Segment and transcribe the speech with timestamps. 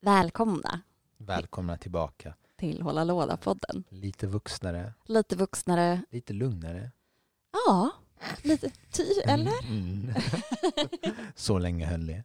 [0.00, 0.80] Välkomna
[1.18, 2.34] Välkomna tillbaka.
[2.56, 3.84] till Hålla Låda-podden.
[3.88, 6.02] Lite vuxnare, Lite vuxnare.
[6.10, 6.90] lite lugnare.
[7.66, 7.90] Ja,
[8.42, 9.64] lite ty, eller?
[9.68, 10.14] Mm.
[11.34, 12.22] Så länge höll det.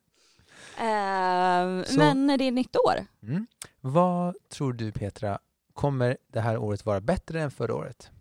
[0.77, 3.05] Ehm, Så- Men det är nytt år.
[3.23, 3.48] Mm.
[3.82, 5.40] Vad tror du Petra,
[5.73, 8.12] kommer det här året vara bättre än förra året?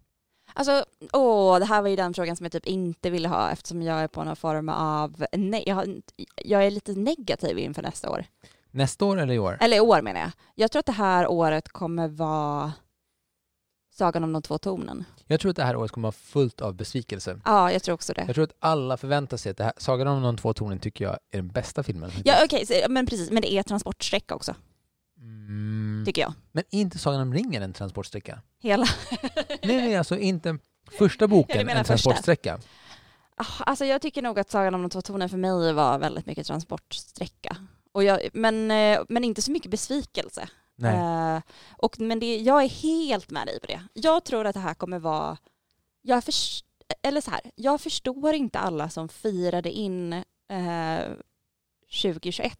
[0.56, 3.82] Alltså, åh, det här var ju den frågan som jag typ inte ville ha eftersom
[3.82, 5.16] jag är på någon form av...
[5.32, 6.02] Ne- jag,
[6.36, 8.24] jag är lite negativ inför nästa år.
[8.74, 9.58] Nästa år eller i år?
[9.60, 10.30] Eller i år menar jag.
[10.54, 12.72] Jag tror att det här året kommer vara
[13.94, 15.04] Sagan om de två tornen.
[15.26, 17.40] Jag tror att det här året kommer vara fullt av besvikelse.
[17.44, 18.24] Ja, jag tror också det.
[18.26, 21.04] Jag tror att alla förväntar sig att det här, Sagan om de två tornen tycker
[21.04, 22.10] jag är den bästa filmen.
[22.24, 23.30] Ja, okej, så- men precis.
[23.30, 24.54] Men det är transportsträcka också,
[25.18, 26.02] Mm.
[26.06, 26.32] tycker jag.
[26.52, 28.40] Men inte Sagan om ringen en transportsträcka?
[28.58, 28.86] Hela.
[29.48, 30.58] Nej, nej, alltså inte
[30.98, 31.84] första boken en första.
[31.84, 32.58] transportsträcka.
[33.36, 36.26] Ah, Alltså jag tycker nog att Sagan om de två tornen för mig var väldigt
[36.26, 37.56] mycket transportsträcka.
[37.94, 40.48] Och jag, men, eh, men inte så mycket besvikelse.
[41.36, 41.42] Eh,
[41.76, 43.82] och, men det, jag är helt med dig på det.
[43.94, 45.36] Jag tror att det här kommer vara...
[46.02, 46.64] Jag, förs-
[47.02, 51.00] eller så här, jag förstår inte alla som firade in eh,
[52.02, 52.58] 2021.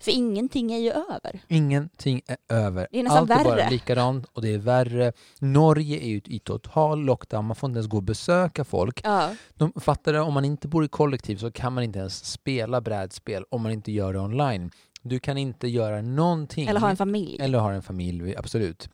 [0.00, 1.40] För ingenting är ju över.
[1.48, 2.88] Ingenting är över.
[2.90, 3.70] Det är nästan Allt är bara värre.
[3.70, 5.12] likadant och det är värre.
[5.38, 9.00] Norge är ju i total lockdown, man får inte ens gå och besöka folk.
[9.04, 9.34] Ja.
[9.54, 12.80] De fattar det, om man inte bor i kollektiv så kan man inte ens spela
[12.80, 14.70] brädspel om man inte gör det online.
[15.02, 16.68] Du kan inte göra någonting.
[16.68, 17.36] Eller ha en familj.
[17.40, 18.88] Eller ha en familj, absolut.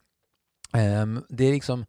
[0.72, 1.84] Ehm, det är liksom,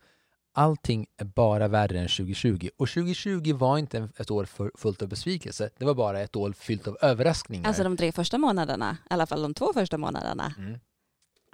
[0.54, 2.70] allting är bara värre än 2020.
[2.77, 6.52] Och 2020 var inte ett år för, fullt av besvikelse, det var bara ett år
[6.52, 7.67] fyllt av överraskningar.
[7.67, 10.54] Alltså de tre första månaderna, i alla fall de två första månaderna.
[10.58, 10.80] mm.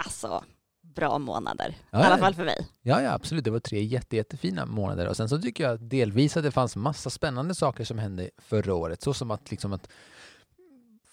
[0.06, 0.44] Alltså,
[0.82, 1.76] bra månader.
[1.92, 2.68] Ja, I alla fall för mig.
[2.82, 3.44] Ja, ja, absolut.
[3.44, 5.08] Det var tre jätte, jättefina månader.
[5.08, 8.74] Och sen så tycker jag delvis att det fanns massa spännande saker som hände förra
[8.74, 9.02] året.
[9.02, 9.90] Så som att, liksom att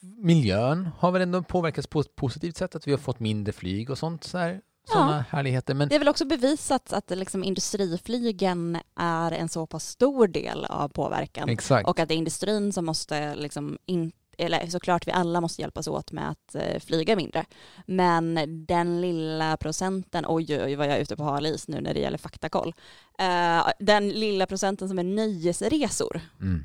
[0.00, 2.74] miljön har väl ändå påverkats på ett positivt sätt.
[2.74, 4.24] Att vi har fått mindre flyg och sånt.
[4.24, 4.60] Så här,
[4.92, 5.74] sådana härligheter.
[5.74, 10.64] Men Det är väl också bevisat att liksom industriflygen är en så pass stor del
[10.64, 11.48] av påverkan.
[11.48, 11.88] exakt.
[11.88, 15.88] Och att det är industrin som måste, liksom in, eller såklart vi alla måste hjälpas
[15.88, 17.44] åt med att eh, flyga mindre.
[17.86, 21.94] Men den lilla procenten, oj oj vad jag är ute på hal is nu när
[21.94, 22.74] det gäller faktakoll.
[23.18, 26.64] Eh, den lilla procenten som är nöjesresor Mm.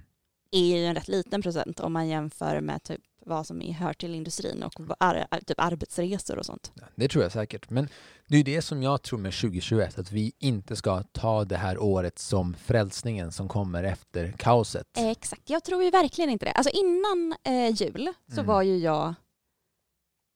[0.51, 3.93] är ju en rätt liten procent om man jämför med typ vad som är- hör
[3.93, 6.71] till industrin och vad ar, typ arbetsresor och sånt.
[6.95, 7.69] Det tror jag säkert.
[7.69, 7.87] Men
[8.27, 9.99] det är det som jag tror med 2021.
[9.99, 14.87] Att vi inte ska ta det här året som frälsningen som kommer efter kaoset.
[14.97, 16.51] Exakt, jag tror ju verkligen inte det.
[16.51, 18.45] Alltså innan eh, jul så Mm.
[18.45, 19.13] var ju jag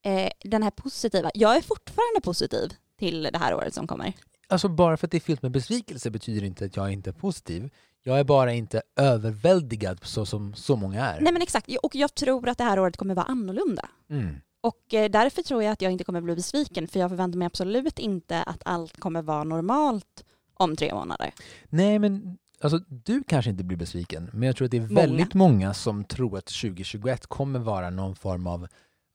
[0.05, 1.31] eh, den här positiva.
[1.33, 4.13] Jag är fortfarande positiv till det här året som kommer.
[4.47, 7.13] Alltså bara för att det är fyllt med besvikelse betyder inte att jag inte är
[7.13, 7.69] positiv.
[8.07, 11.21] Jag är bara inte överväldigad så som så många är.
[11.21, 13.89] Nej men exakt, och jag tror att det här året kommer vara annorlunda.
[14.09, 14.35] Mm.
[14.61, 17.45] Och eh, därför tror jag att jag inte kommer bli besviken för jag förväntar mig
[17.45, 20.23] absolut inte att allt kommer vara normalt
[20.53, 21.31] om tre månader.
[21.69, 25.01] Nej, men alltså, du kanske inte blir besviken, men jag tror att det är Många.
[25.01, 28.67] väldigt många som tror att 2021 kommer vara någon form av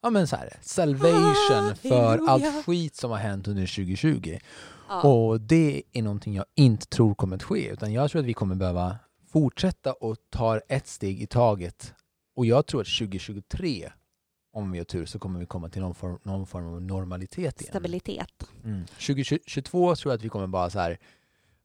[0.03, 2.31] ja, men så här, salvation för Halleluja.
[2.31, 4.39] allt skit som har hänt under 2020.
[4.89, 5.03] Ja.
[5.03, 8.35] Och det är någonting jag inte tror kommer att ske, utan jag tror att vi
[8.35, 8.99] kommer behöva
[9.33, 11.95] fortsätta och ta ett steg i taget.
[12.37, 13.93] Och jag tror att 2023,
[14.53, 17.61] om vi har tur, så kommer vi komma till någon form, någon form av normalitet
[17.61, 17.71] igen.
[17.71, 18.47] Stabilitet.
[18.65, 18.87] Mm.
[18.87, 20.99] 2022 tror jag att vi kommer bara så här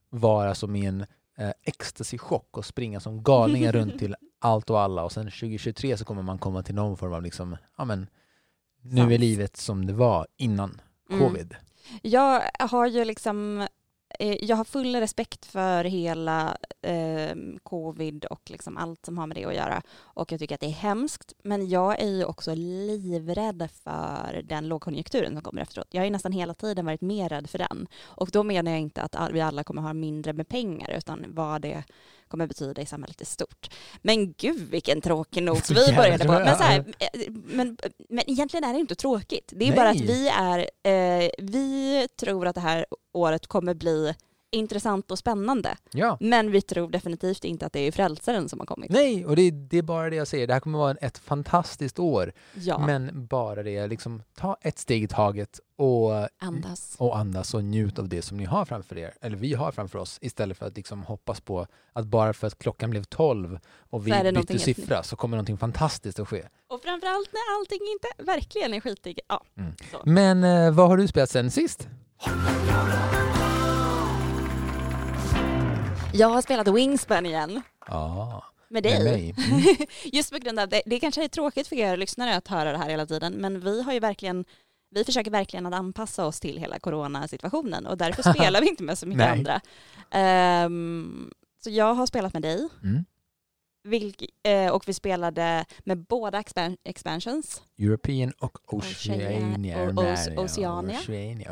[0.09, 1.05] vara som i en
[1.37, 6.05] eh, ecstasy-chock och springa som galningar runt till allt och alla och sen 2023 så
[6.05, 8.07] kommer man komma till någon form av liksom, ja men
[8.89, 11.27] nu är livet som det var innan Mm.
[11.27, 11.55] covid.
[12.01, 13.67] Jag har ju liksom
[14.19, 19.37] eh, jag har full respekt för hela eh, covid och liksom allt som har med
[19.37, 19.81] det att göra.
[19.97, 21.33] Och jag tycker att det är hemskt.
[21.43, 25.87] Men jag är ju också livrädd för den lågkonjunkturen som kommer efteråt.
[25.91, 27.87] Jag har ju nästan hela tiden varit mer rädd för den.
[28.03, 31.61] Och då menar jag inte att vi alla kommer ha mindre med pengar utan vad
[31.61, 31.83] det
[32.27, 33.73] kommer betyda i samhället i stort.
[34.01, 36.31] Men gud vilken tråkig not vi började på.
[36.31, 37.77] Men, så här, eh, men,
[38.09, 39.53] men egentligen är det inte tråkigt.
[39.55, 40.07] Det är bara att Nej.
[40.07, 44.13] vi är, eh, vi tror att det här året kommer bli
[44.55, 45.77] intressant och spännande.
[45.91, 46.17] Ja.
[46.19, 48.91] Men vi tror definitivt inte att det är frälsaren som har kommit.
[48.91, 50.47] Nej, och det, det är bara det jag säger.
[50.47, 52.33] Det här kommer vara ett fantastiskt år.
[52.53, 56.95] Ja, Men bara det, liksom ta ett steg i taget och, andas.
[56.97, 59.99] och andas och njut av det som ni har framför er, eller vi har framför
[59.99, 63.59] oss, istället för att liksom hoppas på att bara för att klockan blev 12
[63.89, 66.43] och vi bytte siffra så kommer någonting fantastiskt att ske.
[66.69, 69.19] Och framförallt när allting inte verkligen är skitigt.
[69.27, 69.73] Ja, Mm.
[70.03, 71.87] Men eh, vad har du spelat sen sist?
[76.15, 77.61] Jag har spelat Wingspan igen.
[77.87, 79.03] Ja, Med med dig.
[79.03, 79.35] mig.
[79.51, 79.61] Mm.
[80.03, 80.81] Just på grund av det.
[80.85, 83.81] Det kanske är tråkigt för er lyssnare att höra det här hela tiden, men vi
[83.81, 84.45] har ju verkligen
[84.89, 88.97] vi försöker verkligen att anpassa oss till hela coronasituationen och därför spelar vi inte med
[88.97, 89.61] så mycket andra.
[90.11, 91.31] Ehm,
[91.63, 93.05] så jag har spelat med dig Mm.
[93.83, 97.61] vilk, eh, och vi spelade med båda expan expansions.
[97.79, 99.89] European och Oceania- Oceania.
[99.89, 100.41] Oceania.
[100.43, 101.51] Oceania.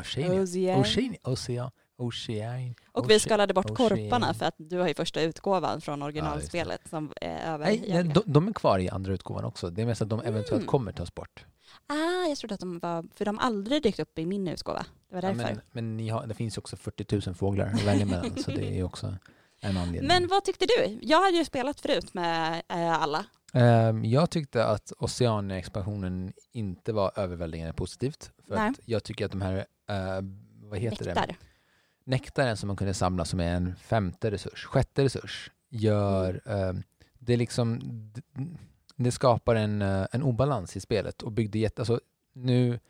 [0.80, 1.16] Ocean.
[1.24, 1.70] Oceania.
[1.96, 2.38] Ocean.
[2.38, 2.74] Ocean.
[2.92, 3.20] Och vi Ocean.
[3.20, 3.88] skalade bort Ocean.
[3.88, 7.64] korparna för att du har ju första utgåvan från originalspelet som är över.
[7.66, 9.70] Nej, nej, de, de är kvar i andra utgåvan också.
[9.70, 10.66] Det är mest att de eventuellt Mm.
[10.66, 11.44] kommer tas bort.
[11.86, 14.86] Ah, jag trodde att de var, för de har aldrig dykt upp i min utgåva.
[15.08, 15.42] Det var Ja, därför.
[15.54, 18.50] men men ni har, det finns ju också 40 000 fåglar att välja mellan, så
[18.50, 19.14] det är ju också
[19.60, 20.08] en anledning.
[20.08, 20.98] Men vad tyckte du?
[21.02, 23.24] Jag hade ju spelat förut med eh, alla.
[23.52, 28.30] Ehm, jag tyckte att Oceania-expansionen inte var överväldigande positivt.
[28.48, 29.56] För att jag tycker att de här,
[29.88, 30.20] eh,
[30.62, 31.34] vad heter det?
[32.06, 32.24] Nektar.
[32.44, 36.72] Nektaren som man kunde samla som är en femte resurs, sjätte resurs, gör, eh,
[37.18, 37.80] det liksom,
[38.96, 42.00] det skapar en, eh, en obalans i spelet och byggde jätte, alltså
[42.34, 42.80] nu,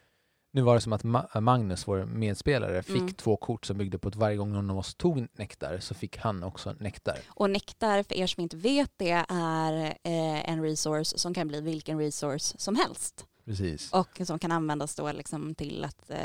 [0.52, 3.14] nu var det som att Ma- Magnus, vår medspelare, fick Mm.
[3.14, 6.18] två kort som byggde på att varje gång någon av oss tog nektar så fick
[6.18, 7.18] han också nektar.
[7.28, 11.60] Och nektar, för er som inte vet det, är eh, en resource som kan bli
[11.60, 13.26] vilken resource som helst.
[13.44, 13.92] Precis.
[13.92, 16.18] Och som kan användas då liksom till att eh,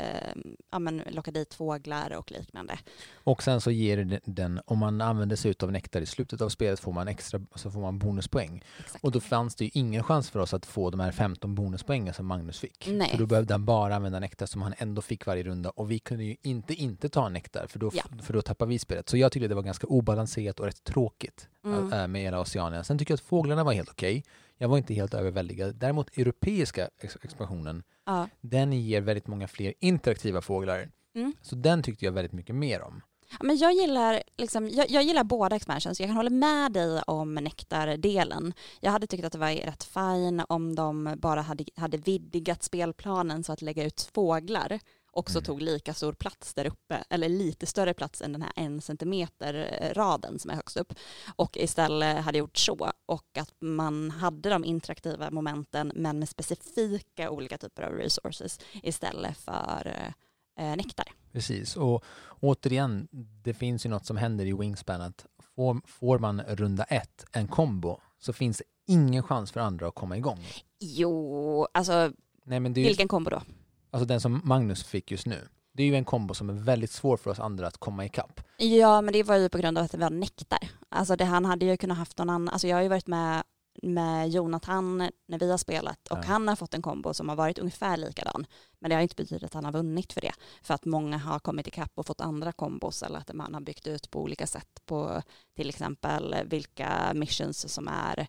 [0.70, 2.78] ja, men locka dit fåglar och liknande.
[3.14, 6.80] Och sen så ger den, om man använder sig av nektar i slutet av spelet
[6.80, 8.64] får man extra, så får man bonuspoäng.
[8.78, 9.04] Exakt.
[9.04, 12.14] Och då fanns det ju ingen chans för oss att få de här 15 bonuspoängen
[12.14, 12.88] som Magnus fick.
[12.92, 13.10] Nej.
[13.10, 15.98] För då behövde han bara använda nektar som han ändå fick varje runda och vi
[15.98, 18.02] kunde ju inte inte ta nektar för då, Ja.
[18.22, 19.08] för då tappar vi spelet.
[19.08, 21.92] Så jag tyckte det var ganska obalanserat och rätt tråkigt Mm.
[21.92, 22.84] äh, med hela Oceanien.
[22.84, 24.24] Sen tycker jag att fåglarna var helt okej.
[24.62, 25.74] Jag var inte helt överväldigad.
[25.74, 28.28] Däremot europeiska ex- expansionen, Ja.
[28.40, 30.90] den ger väldigt många fler interaktiva fåglar.
[31.14, 31.32] Mm.
[31.42, 33.02] Så den tyckte jag väldigt mycket mer om.
[33.42, 36.00] Men jag, gillar, liksom, jag, jag gillar båda expansions.
[36.00, 38.52] Jag kan hålla med dig om nektardelen.
[38.80, 43.44] Jag hade tyckt att det var rätt fine om de bara hade, hade vidgat spelplanen
[43.44, 44.78] så att lägga ut fåglar
[45.10, 45.44] också Mm.
[45.44, 49.78] tog lika stor plats där uppe, eller lite större plats än den här en centimeter
[49.80, 50.92] eh, raden som är högst upp.
[51.36, 52.92] Och istället hade gjort så.
[53.06, 59.36] Och att man hade de interaktiva momenten men med specifika olika typer av resources istället
[59.36, 60.12] för
[60.56, 61.06] eh, nektar.
[61.32, 62.04] Precis, och
[62.40, 63.08] återigen,
[63.44, 67.48] det finns ju något som händer i Wingspan att får, får man runda ett, en
[67.48, 70.38] kombo, så finns det ingen chans för andra att komma igång.
[70.80, 72.12] Jo, alltså
[72.44, 73.42] Nej, men det är vilken kombo då?
[73.90, 76.90] Alltså den som Magnus fick just nu, det är ju en kombo som är väldigt
[76.90, 78.40] svår för oss andra att komma ikapp.
[78.56, 80.58] Ja, men det var ju på grund av att det var nektar.
[80.88, 83.42] Alltså det, han hade ju kunnat haft någon annan, alltså jag har ju varit med
[83.82, 86.22] med Jonathan när vi har spelat och Ja.
[86.26, 88.46] han har fått en kombo som har varit ungefär likadan.
[88.78, 90.32] Men det har inte betytt att han har vunnit för det.
[90.62, 93.86] För att många har kommit ikapp och fått andra kombos eller att man har byggt
[93.86, 95.22] ut på olika sätt på
[95.56, 98.26] till exempel vilka missions som är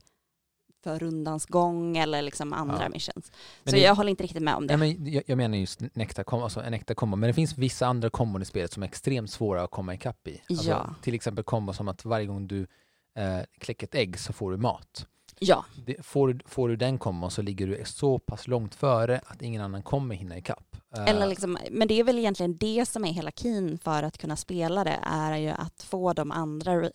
[0.84, 2.90] för rundans gång eller liksom andra Ja.
[2.90, 3.32] missions.
[3.64, 4.78] Men Så det- jag håller inte riktigt med om det.
[4.78, 5.82] Nej, men jag, jag menar just
[6.26, 8.88] kombo, alltså en äkta kombo, men det finns vissa andra kombon i spelet som är
[8.88, 10.42] extremt svåra att komma ikapp i.
[10.50, 10.96] Alltså, Ja.
[11.02, 12.68] Till exempel kombo som att varje gång du
[13.16, 15.08] eh, kläcker ett ägg så får du mat.
[15.44, 19.42] Ja, Det, får, får du den kombon så ligger du så pass långt före att
[19.42, 20.76] ingen annan kommer hinna ikapp.
[20.98, 24.18] Eh, Eller liksom, men det är väl egentligen det som är hela keen för att
[24.18, 26.90] kunna spela det är ju att få de andra,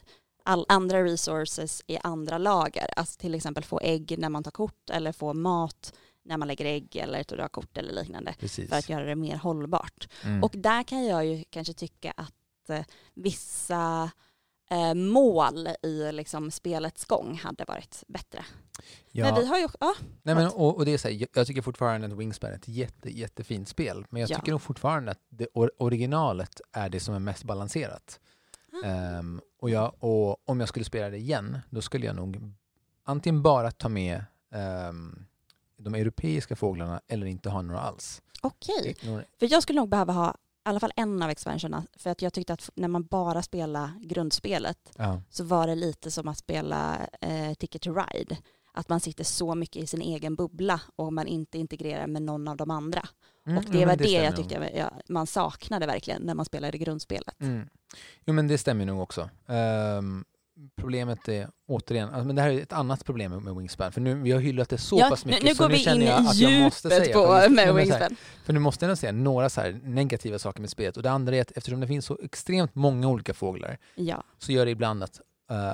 [0.46, 2.86] all, andra resources i andra lager.
[2.96, 5.92] Alltså till exempel få ägg när man tar kort eller få mat
[6.24, 8.68] när man lägger ägg eller drar kort eller liknande Precis.
[8.68, 10.08] för att göra det mer hållbart.
[10.24, 10.42] Mm.
[10.44, 12.84] Och där kan jag ju kanske tycka att eh,
[13.14, 14.10] vissa
[14.70, 18.44] eh, mål i liksom spelets gång hade varit bättre.
[19.12, 19.24] ja.
[19.24, 21.62] Men vi har ju, ja, Nej, men, och, och det är så här, jag, tycker
[21.62, 24.36] fortfarande att Wingspan är ett jätte, jättefint spel, men jag Ja.
[24.36, 28.20] tycker nog fortfarande att det or, originalet är det som är mest balanserat.
[28.84, 32.52] Ehm, och, jag, och om jag skulle spela det igen, då skulle jag nog
[33.04, 35.26] antingen bara ta med ehm,
[35.78, 38.22] de europeiska fåglarna eller inte ha några alls.
[38.42, 38.96] okej.
[39.02, 41.86] Några- För jag skulle nog behöva ha i alla fall en av expansionerna.
[41.96, 46.10] För att jag tyckte att när man bara spelar grundspelet Ja, så var det lite
[46.10, 48.36] som att spela eh, Ticket to Ride.
[48.72, 52.48] Att man sitter så mycket i sin egen bubbla och man inte integrerar med någon
[52.48, 53.08] av de andra.
[53.46, 56.34] Mm, och ja, det men var det, stämmer jag tyckte jag, man saknade verkligen när
[56.34, 57.40] man spelade grundspelet.
[57.40, 57.68] Mm.
[58.24, 59.30] Jo men det stämmer nog också.
[59.48, 60.24] Ehm,
[60.76, 63.92] problemet är återigen, alltså, men det här är ett annat problem med, med Wingspan.
[63.92, 65.78] För nu, vi har hyllat det så Ja, pass nu, mycket nu så nu vi
[65.78, 68.16] in känner jag att jag måste säga på faktiskt- med men så här, Wingspan.
[68.44, 70.96] För nu måste jag säga några så här negativa saker med spelet.
[70.96, 74.22] Och det andra är att eftersom det finns så extremt många olika fåglar Ja.
[74.38, 75.72] så gör det ibland att eh,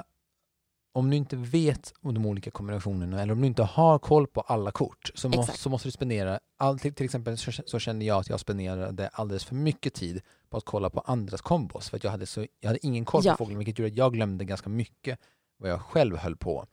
[0.94, 4.40] om du inte vet om de olika kombinationerna eller om du inte har koll på
[4.40, 5.58] alla kort så, måste, Exakt.
[5.58, 9.08] så måste du spendera, all, till, till exempel så, så kände jag att jag spenderade
[9.08, 10.20] alldeles för mycket tid
[10.50, 13.22] på att kolla på andras kombos för att jag hade, så, jag hade ingen koll
[13.24, 13.32] Ja.
[13.32, 15.18] på fågeln vilket gjorde att jag glömde ganska mycket
[15.58, 16.66] vad jag själv höll på.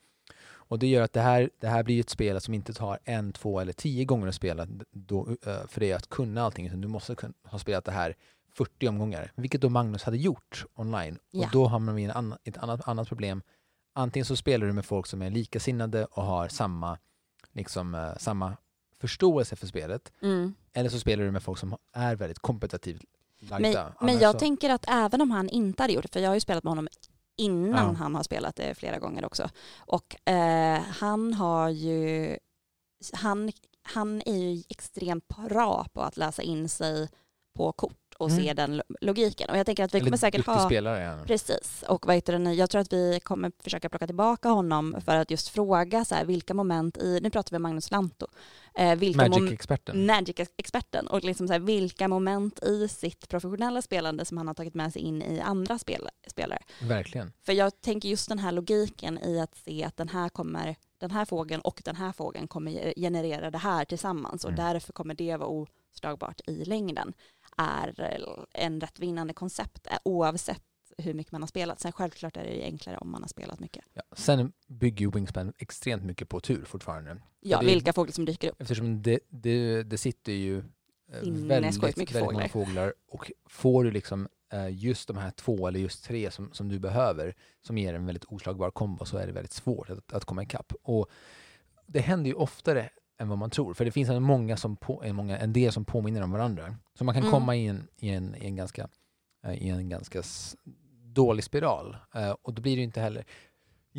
[0.52, 3.34] Och det gör att det här, det här blir ett spel som inte tar en,
[3.34, 5.28] två eller tio gånger att spela då,
[5.68, 6.68] för det att kunna allting.
[6.68, 8.16] Utan du måste ha spelat det här
[8.54, 11.20] 40 omgångar, vilket då Magnus hade gjort online.
[11.32, 11.46] Ja.
[11.46, 12.06] Och då hamnar vi i
[12.50, 13.42] ett annat, annat problem.
[14.00, 16.98] Antingen så spelar du med folk som är likasinnade och har samma,
[17.52, 18.58] liksom, eh, samma
[19.00, 20.12] förståelse för spelet.
[20.22, 20.54] Mm.
[20.74, 23.02] Eller så spelar du med folk som är väldigt kompetitivt
[23.40, 23.94] lagda.
[24.00, 26.30] Men, men jag så, tänker att även om han inte hade gjort det, för jag
[26.30, 26.88] har ju spelat med honom
[27.38, 28.00] innan Ja.
[28.00, 29.50] han har spelat det flera gånger också.
[29.78, 32.38] Och eh, han har ju,
[33.14, 33.52] han,
[33.82, 37.10] han är ju extremt bra på att läsa in sig
[37.56, 38.56] på kort och se Mm.
[38.56, 39.50] den lo- logiken.
[39.50, 41.26] Och jag tänker att vi eller kommer säkert ha spelare han.
[41.26, 45.16] Precis, och vad heter det jag tror att vi kommer försöka plocka tillbaka honom för
[45.16, 48.28] att just fråga så här, vilka moment i, nu pratar vi om Magnus Lanto,
[48.76, 48.86] eh,
[49.16, 50.06] Magic-experten.
[50.06, 54.74] Magic-experten och liksom så här, vilka moment i sitt professionella spelande som han har tagit
[54.74, 56.60] med sig in i andra spel, spelare.
[56.82, 57.32] Verkligen.
[57.46, 61.12] För jag tänker just den här logiken i att se att den här kommer den
[61.12, 64.66] här fågeln och den här fågeln kommer generera det här tillsammans och Mm.
[64.66, 67.14] därför kommer det vara oslagbart i längden
[67.60, 68.18] är
[68.54, 70.64] en rätt vinnande koncept eh, oavsett
[70.98, 71.80] hur mycket man har spelat.
[71.80, 73.86] Sen självklart är det enklare om man har spelat mycket.
[73.94, 74.02] Ja.
[74.16, 77.18] Sen bygger ju Wingspan extremt mycket på tur fortfarande.
[77.40, 78.62] Ja, vilka fåglar som dyker upp.
[78.62, 80.64] Eftersom det, det, det sitter ju eh,
[81.22, 85.80] Sinnessjukt väldigt, väldigt många fåglar och får du liksom eh, just de här två eller
[85.80, 89.34] just tre som, som du behöver som ger en väldigt oslagbar kombo så är det
[89.34, 90.74] väldigt svårt att, att komma ikapp.
[90.82, 91.10] Och
[91.88, 92.90] det händer ju oftare
[93.20, 93.74] än vad man tror.
[93.74, 96.76] För det finns en, många som på, en, många, en del som påminner om varandra.
[96.98, 97.32] Så man kan Mm.
[97.32, 98.88] komma i en, i en, i en ganska,
[99.46, 100.22] eh, i en ganska
[101.14, 101.98] dålig spiral.
[102.16, 103.26] Eh, och då blir det inte heller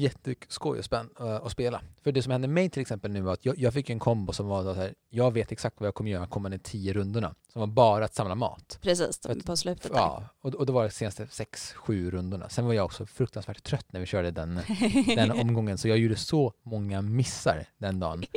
[0.00, 1.80] jätteskoj och spänn, eh, att spela.
[2.02, 4.32] För det som hände mig till exempel nu var att jag, jag fick en kombo
[4.32, 7.34] som var så här, jag vet exakt vad jag kommer göra kommande tio rundorna.
[7.52, 8.78] Som var bara att samla mat.
[8.82, 9.98] Precis, För att- på slutet där.
[9.98, 12.48] Ja, och, och då var det senaste sex, sju rundorna.
[12.48, 14.60] Sen var jag också fruktansvärt trött när vi körde den,
[15.16, 18.24] den omgången, så jag gjorde så många missar den dagen.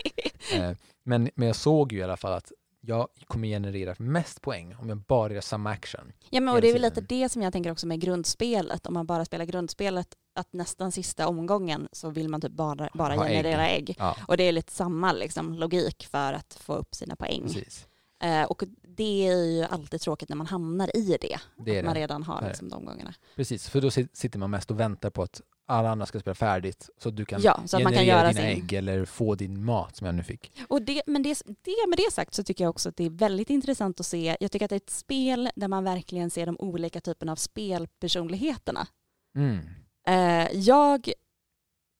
[0.56, 0.72] Eh,
[1.04, 2.52] men, men jag såg ju i alla fall att
[2.82, 6.12] jag kommer generera mest poäng om jag bara gör samma action.
[6.30, 8.88] Ja, men och det är väl lite det som jag tänker också med grundspelet.
[8.88, 13.16] Om man bara spelar grundspelet, att nästan sista omgången så vill man typ bara, bara
[13.16, 13.32] Ha ägg.
[13.32, 13.96] generera ägg.
[14.00, 17.42] Ja, Och det är lite samma liksom, logik för att få upp sina poäng.
[17.44, 17.88] precis.
[18.24, 21.38] Eh, och det är ju alltid tråkigt när man hamnar i det.
[21.58, 22.00] Det att man det.
[22.02, 23.14] redan har liksom, de gångerna.
[23.36, 26.36] Precis, för då sit- sitter man mest och väntar på att alla andra ska spela
[26.36, 28.64] färdigt så att du kan Ja, så man kan generera göra dina sin...
[28.64, 30.52] ägg eller få din mat som jag nu fick.
[30.68, 33.10] Och det, men det, det, med det sagt så tycker jag också att det är
[33.10, 34.38] väldigt intressant att se.
[34.40, 37.36] Jag tycker att det är ett spel där man verkligen ser de olika typerna av
[37.36, 38.88] spelpersonligheterna.
[39.36, 39.60] Mm.
[40.08, 41.12] Eh, jag,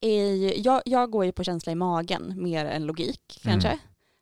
[0.02, 3.68] är ju, jag, jag går ju på känsla i magen mer än logik kanske.
[3.68, 3.80] Mm.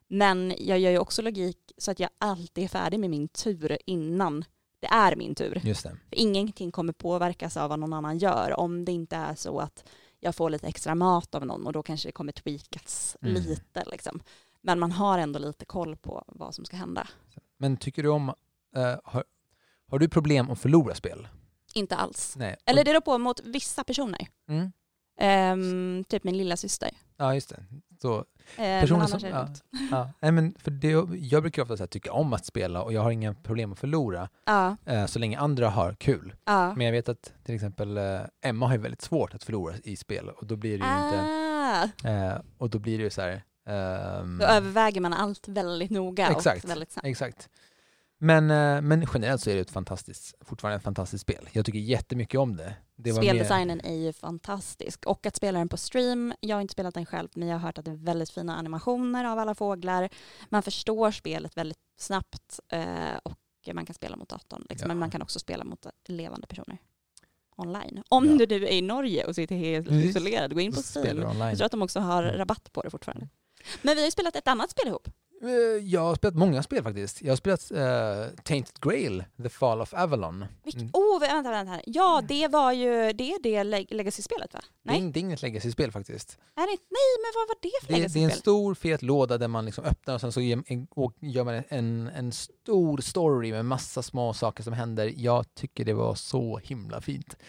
[0.08, 3.78] Men jag gör ju också logik så att jag alltid är färdig med min tur
[3.86, 4.44] innan
[4.80, 5.60] det är min tur.
[5.64, 5.88] Just det.
[6.08, 9.84] För ingenting kommer påverkas av vad någon annan gör om det inte är så att
[10.20, 13.34] jag får lite extra mat av någon och då kanske det kommer tweakas Mm.
[13.34, 13.84] lite.
[13.90, 14.20] Liksom.
[14.60, 17.08] Men man har ändå lite koll på vad som ska hända.
[17.56, 18.28] Men tycker du om,
[18.76, 19.24] eh, har,
[19.90, 21.28] har du problem att förlora spel?
[21.74, 22.34] Inte alls.
[22.36, 22.56] Nej.
[22.66, 24.28] Eller det beror på mot vissa personer.
[24.48, 24.72] Mm.
[25.20, 26.90] Ehm, typ min lilla syster.
[27.16, 27.64] Ja, just det.
[28.02, 28.24] Så,
[28.56, 29.48] Eh, men personer annars som, ja,
[29.90, 30.10] ja.
[30.20, 30.88] Nej, men för det,
[31.18, 33.78] jag brukar ofta så här, tycka om att spela och jag har inga problem att
[33.78, 36.34] förlora Ja, eh, så länge andra har kul.
[36.46, 39.96] Men jag vet att till exempel eh, Emma har ju väldigt svårt att förlora i
[39.96, 41.38] spel och då blir det ju inte,
[42.04, 45.90] Ah, eh, och då blir det ju så här, ehm, då överväger man allt väldigt
[45.90, 46.64] noga Exakt.
[46.64, 47.06] och väldigt snabbt.
[47.06, 47.48] Exakt.
[48.24, 51.48] Men, eh, men generellt så är det ett fantastiskt, fortfarande ett fantastiskt spel.
[51.52, 52.74] Jag tycker jättemycket om det.
[52.96, 56.60] det var mer- Speldesignen är ju fantastisk och att spela den på stream, jag har
[56.60, 59.38] inte spelat den själv men jag har hört att det är väldigt fina animationer av
[59.38, 60.08] alla fåglar.
[60.48, 63.38] Man förstår spelet väldigt snabbt eh, och
[63.74, 64.66] man kan spela mot datorn.
[64.68, 64.84] Liksom.
[64.84, 64.88] Ja.
[64.88, 66.78] Men man kan också spela mot levande personer
[67.56, 68.02] online.
[68.08, 68.46] Om Ja.
[68.46, 70.10] du nu är i Norge och sitter helt Precis.
[70.16, 71.18] isolerad, gå in på Steam.
[71.18, 72.36] Jag tror att de också har Mm.
[72.38, 73.28] rabatt på det fortfarande.
[73.82, 75.08] Men vi har ju spelat ett annat spel ihop.
[75.42, 75.48] Eh,
[75.84, 77.22] Jag har spelat många spel faktiskt.
[77.22, 80.44] Jag har spelat uh, Tainted Grail, The Fall of Avalon.
[80.64, 80.90] Vilk, Mm.
[80.92, 81.72] oh, vänta, vänta.
[81.72, 81.82] här.
[81.86, 84.60] Ja, det var ju det, är det leg- legacy-spelet va?
[84.82, 86.38] Det är, Nej, det är inget legacy-spel faktiskt.
[86.56, 88.40] är det, nej men vad var det för Det, är- det är en legacy-spel?
[88.40, 92.98] stor fet låda där man liksom öppnar och sen så gör man en, en stor
[92.98, 95.12] story med massa små saker som händer.
[95.16, 97.36] Jag tycker det var så himla fint.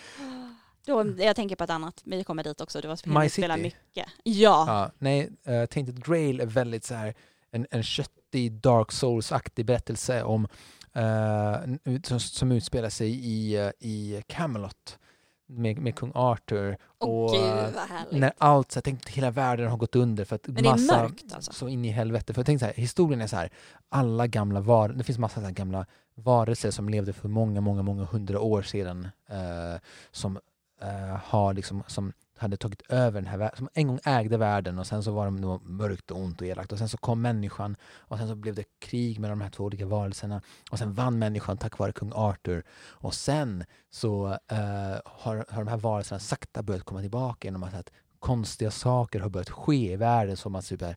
[0.86, 2.82] Då, jag tänker på ett annat, vi kommer dit också.
[2.82, 3.64] Du var My vi spelar City.
[3.64, 4.08] mycket.
[4.24, 4.66] Ja.
[4.68, 7.14] Ja, nej, uh, Tainted Grail är väldigt så här
[7.54, 10.48] en, en köttig Dark Souls-aktig berättelse om
[10.94, 11.56] eh,
[12.04, 15.00] som, som utspelar sig i, eh, i Camelot
[15.46, 16.78] med, med kung Arthur.
[17.00, 20.36] Åh och gud eh, när allt, så jag tänkte hela världen har gått under för
[20.36, 21.54] att Men massa, mörkt alltså.
[21.54, 22.34] så in i helvete.
[22.34, 23.50] För jag tänkte så här, historien är så här,
[23.90, 28.04] alla gamla var, det finns massa så gamla varelser som levde för många, många, många
[28.04, 29.82] hundra år sedan eh,
[30.12, 30.40] som
[30.82, 34.80] eh, har liksom, som hade tagit över den här världen, som en gång ägde världen
[34.80, 36.72] och sen så var det mörkt och ont och elakt.
[36.72, 39.64] Och sen så kom människan och sen så blev det krig mellan de här två
[39.64, 40.42] olika varelserna.
[40.72, 42.64] Och sen vann människan tack vare kung Arthur.
[42.74, 47.74] Och sen så eh, har, har de här varelserna sakta börjat komma tillbaka genom att,
[47.74, 50.96] att konstiga saker har börjat ske i världen som att typ här,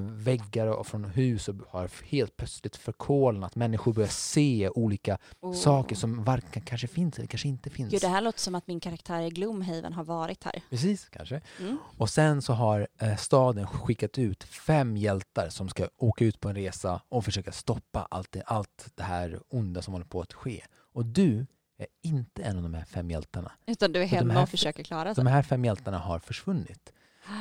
[0.00, 3.56] väggar och från hus och har helt plötsligt förkolnat.
[3.56, 5.54] Människor börjar se olika Oh.
[5.54, 7.90] saker som varken kanske finns eller kanske inte finns.
[7.90, 10.62] Gud, det här låter som att min karaktär i Gloomhaven har varit här.
[10.70, 11.40] Precis, kanske.
[11.60, 11.78] Mm.
[11.96, 16.48] Och sen så har eh, staden skickat ut fem hjältar som ska åka ut på
[16.48, 20.32] en resa och försöka stoppa allt det, allt det här onda som håller på att
[20.32, 20.64] ske.
[20.92, 21.46] Och du
[21.78, 23.52] är inte en av de här fem hjältarna.
[23.66, 25.24] Utan du är hemma här- och försöker klara sig.
[25.24, 26.92] De här fem hjältarna har försvunnit.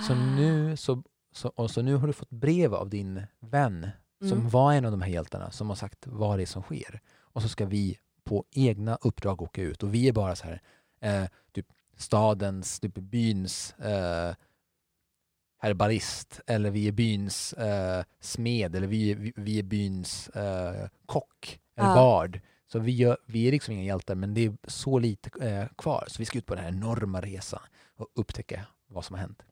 [0.07, 1.03] Så nu, så,
[1.37, 3.89] så, och så nu har du fått brev av din vän
[4.21, 4.49] som Mm.
[4.49, 7.01] var en av de här hjältarna som har sagt vad det är som sker.
[7.17, 10.61] Och så ska vi på egna uppdrag åka ut och vi är bara så här
[11.01, 11.67] eh, typ
[11.97, 14.35] stadens, typ byns eh,
[15.59, 21.59] herbarist eller vi är byns eh, smed eller vi, vi, vi är byns eh, kock
[21.75, 21.95] eller Ja.
[21.95, 22.39] bard.
[22.71, 26.05] Så vi, gör, vi är liksom inga hjältar men det är så lite eh, kvar
[26.07, 27.61] så vi ska ut på den här enorma resan
[27.97, 29.43] och upptäcka vad som har hänt.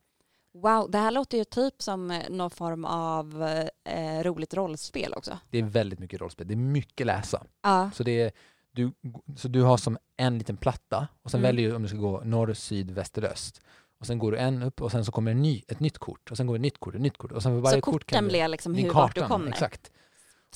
[0.62, 3.42] Wow, det här låter ju typ som eh, någon form av
[3.84, 5.38] eh, roligt rollspel också.
[5.50, 7.42] Det är väldigt mycket rollspel, det är mycket läsa.
[7.62, 7.90] Ja.
[7.94, 8.32] Så, det är,
[8.72, 8.92] du,
[9.36, 11.48] så du har som en liten platta och sen Mm.
[11.48, 13.60] väljer du om du ska gå norr, syd, väster, öst.
[14.00, 16.30] Och sen går du en upp och sen så kommer en ny, ett nytt kort
[16.30, 17.80] och sen går det ett nytt kort, ett nytt kort och sen för varje Så
[17.80, 19.48] kort kan korten du, blir liksom hur, vart du kartan, kommer.
[19.48, 19.90] Exakt.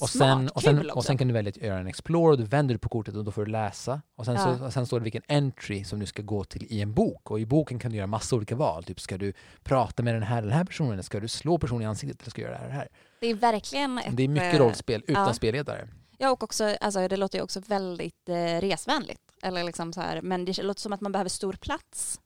[0.00, 2.32] Och Smart, sen, och, sen, kul och sen kan du välja att göra en explore
[2.32, 4.02] och du vänder på kortet och då får du läsa.
[4.16, 4.58] Och sen, Ja.
[4.58, 7.30] så, och sen står det vilken entry som du ska gå till i en bok.
[7.30, 8.84] Och i boken kan du göra massa olika val.
[8.84, 11.82] Typ ska du prata med den här, den här personen, eller ska du slå personen
[11.82, 12.88] i ansiktet eller ska du göra det här, det här.
[13.20, 15.32] Det är verkligen ett, Det är mycket eh, rollspel utan ja.
[15.34, 15.88] spelledare.
[16.18, 19.20] Ja, och också, alltså, det låter ju också väldigt eh, resvänligt.
[19.42, 22.20] Eller liksom så här, men det låter som att man behöver stor plats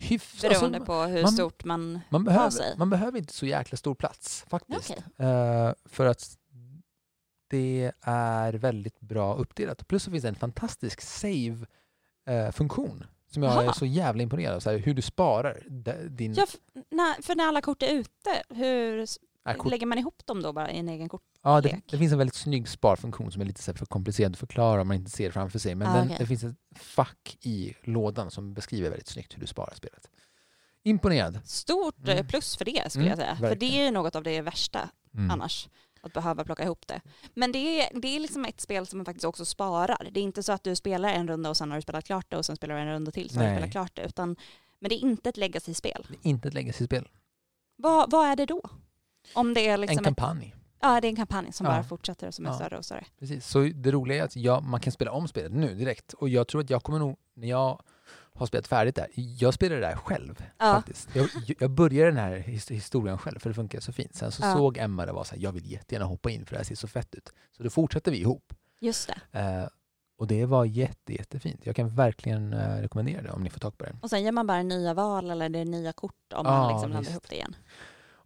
[0.00, 2.00] Hyfs, beroende alltså, på hur man- stort man...
[2.08, 2.34] man, sig.
[2.34, 4.90] behöver, man behöver inte så jäkla stor plats faktiskt.
[4.90, 5.26] Okej.
[5.28, 6.37] Eh, för att
[7.48, 9.88] det är väldigt bra uppdelat.
[9.88, 11.00] Plus så finns det en fantastisk
[12.26, 13.72] save-funktion som jag är Jaha.
[13.72, 14.60] så jävla imponerad av.
[14.60, 15.62] Så här, hur du sparar
[16.08, 16.34] din...
[16.34, 16.56] Ja, f-
[16.90, 19.06] när, för när alla kort är ute, hur
[19.48, 19.70] äh, kort.
[19.70, 21.22] lägger man ihop dem då bara i en egen kort?
[21.42, 24.38] Ja, det, det finns en väldigt snygg sparfunktion som är lite så för komplicerad att
[24.38, 25.74] förklara om man inte ser det framför sig.
[25.74, 26.16] Men Ah, den, okej.
[26.18, 30.10] det finns ett fack i lådan som beskriver väldigt snyggt hur du sparar spelet.
[30.82, 31.40] Imponerad.
[31.44, 32.26] Stort eh, Mm.
[32.26, 33.36] plus för det skulle Mm, jag säga.
[33.36, 33.72] För verkligen.
[33.72, 35.30] det är ju något av det värsta Mm.
[35.30, 35.68] annars.
[36.00, 37.00] Att behöva plocka ihop det.
[37.34, 40.08] Men det är, det är liksom ett spel som man faktiskt också sparar.
[40.12, 42.26] Det är inte så att du spelar en runda och sen har du spelat klart
[42.28, 44.02] det och sen spelar du en runda till så har du spelat klart det.
[44.02, 44.36] Utan,
[44.78, 46.06] men det är inte ett legacy-spel.
[46.08, 47.08] Det är inte ett legacy-spel.
[47.76, 48.62] Vad, vad är det då?
[49.34, 50.54] Om det är liksom en ett, kampanj.
[50.80, 51.72] ja, det är en kampanj som Ja.
[51.72, 52.54] bara fortsätter och som är Ja.
[52.56, 53.04] större och större.
[53.18, 53.46] Precis.
[53.48, 56.12] Så det roliga är att jag, man kan spela om spelet nu direkt.
[56.12, 57.82] Och jag tror att jag kommer nog, när jag
[58.38, 60.74] har spelat färdigt där, jag spelar det där själv Ja.
[60.74, 61.08] faktiskt.
[61.16, 64.14] Jag, jag började den här his- historien själv för det funkar så fint.
[64.14, 64.54] Sen så Ja.
[64.54, 66.74] såg Emma det var så här, jag vill jättegärna hoppa in för det här ser
[66.74, 67.32] så fett ut.
[67.56, 68.52] Så då fortsatte vi ihop.
[68.80, 69.38] Just det.
[69.40, 69.68] Eh,
[70.18, 71.60] och det var jätte, jättefint.
[71.66, 73.96] Jag kan verkligen eh, rekommendera det om ni får tag på det.
[74.02, 76.70] Och sen gör man bara nya val eller det är nya kort om man Ja,
[76.72, 77.56] liksom blandar ihop det igen.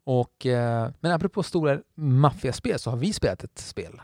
[0.05, 4.01] Och, eh, men apropå stora maffiaspel så har vi spelat ett spel.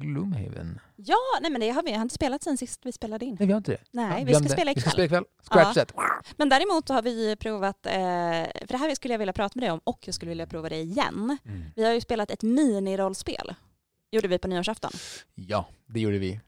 [0.00, 0.80] Gloomhaven.
[0.96, 1.92] Ja, nej men det har vi.
[1.92, 3.36] Har inte spelat sen sist vi spelade in.
[3.40, 3.78] Nej, vi har inte det.
[3.90, 4.92] Nej, Ja, vi ska spela Vi ska ikväll.
[4.92, 5.24] spela ikväll.
[5.50, 5.74] Scratch Ja.
[5.74, 5.92] set.
[6.36, 9.70] Men däremot har vi provat, eh, för det här skulle jag vilja prata med dig
[9.70, 11.38] om och jag skulle vilja prova det igen.
[11.44, 11.64] Mm.
[11.76, 13.54] Vi har ju spelat ett minirollspel.
[14.10, 14.90] gjorde vi på nyårsafton.
[15.34, 16.40] Ja, det gjorde vi.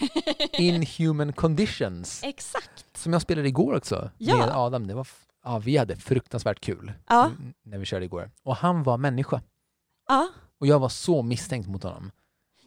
[0.52, 2.20] Inhuman Conditions.
[2.24, 2.96] Exakt.
[2.96, 4.36] Som jag spelade igår också Ja.
[4.36, 4.86] med Adam.
[4.86, 5.08] Det var
[5.44, 7.30] ja, vi hade fruktansvärt kul Ja.
[7.62, 8.30] när vi körde igår.
[8.42, 9.40] Och han var människa.
[10.08, 10.28] Ja.
[10.60, 12.10] Och jag var så misstänkt mot honom.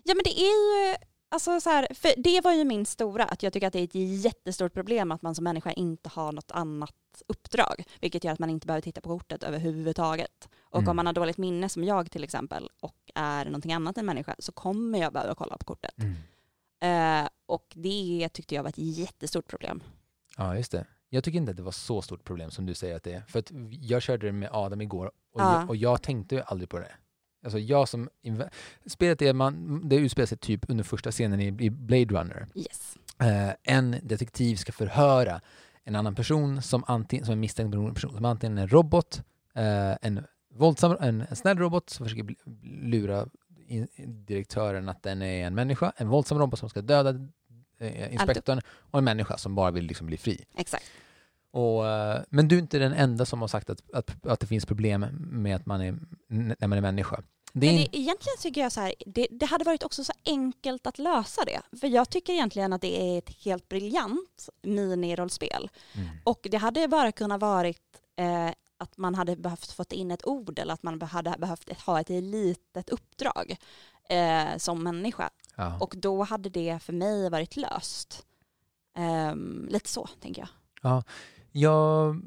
[0.06, 0.96] Ja, men det är ju
[1.30, 3.84] alltså så här, för det var ju min stora, att jag tycker att det är
[3.84, 6.92] ett jättestort problem att man som människa inte har något annat
[7.28, 10.50] uppdrag, vilket gör att man inte behöver titta på kortet överhuvudtaget.
[10.62, 10.90] Och Mm.
[10.90, 14.36] om man har dåligt minne som jag till exempel och är någonting annat än människa
[14.40, 15.94] så kommer jag behöva kolla på kortet.
[16.82, 19.84] Eh, och det tyckte jag var ett jättestort problem.
[20.38, 20.86] Ja, just det.
[21.10, 23.22] Jag tycker inte att det var så stort problem som du säger att det är.
[23.22, 25.60] För att jag körde det med Adam igår och, Ja.
[25.60, 26.92] jag, och jag tänkte ju aldrig på det.
[27.46, 28.10] Alltså jag som...
[28.86, 32.48] Spelet är man, det utspelar sig typ under första scenen i, i Blade Runner.
[32.56, 32.98] Yes.
[33.20, 35.42] Eh, en detektiv ska förhöra
[35.84, 39.22] en annan person som, antingen, som är misstänkt person som antingen är en robot,
[39.56, 43.28] eh, en våldsam, en, en snäll robot som försöker lura
[43.68, 47.10] in, direktören att den är en människa, en våldsam robot som ska döda
[47.80, 50.46] eh, inspektorn och en människa som bara vill liksom bli fri.
[50.58, 50.86] Exakt.
[51.52, 54.48] Och, eh, men du är inte den enda som har sagt att, att, att det
[54.48, 57.24] finns problem med att man är, när man är människa.
[57.58, 60.14] Det är Men det, egentligen tycker jag så här, det, det hade varit också så
[60.26, 61.62] enkelt att lösa det.
[61.80, 65.70] För jag tycker egentligen att det är ett helt briljant minirollspel.
[65.94, 66.08] Mm.
[66.24, 70.60] Och det hade bara kunnat varit eh, att man hade behövt fått in ett ord
[70.60, 73.58] eller att man hade behövt ha ett litet uppdrag
[74.10, 75.30] eh, som människa.
[75.56, 75.78] Ja.
[75.80, 78.26] Och då hade det för mig varit löst.
[78.96, 80.50] Ehm, lite så, tänker jag.
[81.52, 82.22] Jag,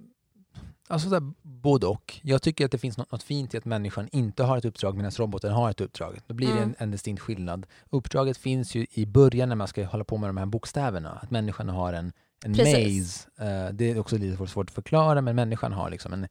[0.88, 2.20] alltså där, både och.
[2.22, 4.96] Jag tycker att det finns något, något fint i att människan inte har ett uppdrag
[4.96, 6.18] medan roboten har ett uppdrag.
[6.27, 6.74] Då blir det en, Mm.
[6.79, 7.66] en distinkt skillnad.
[7.90, 11.11] Uppdraget finns ju i början när man ska hålla på med de här bokstäverna.
[11.11, 12.12] Att människan har en,
[12.44, 13.29] en Precis.
[13.38, 13.66] maze.
[13.66, 16.29] Eh, det är också lite svårt att förklara men människan har liksom en,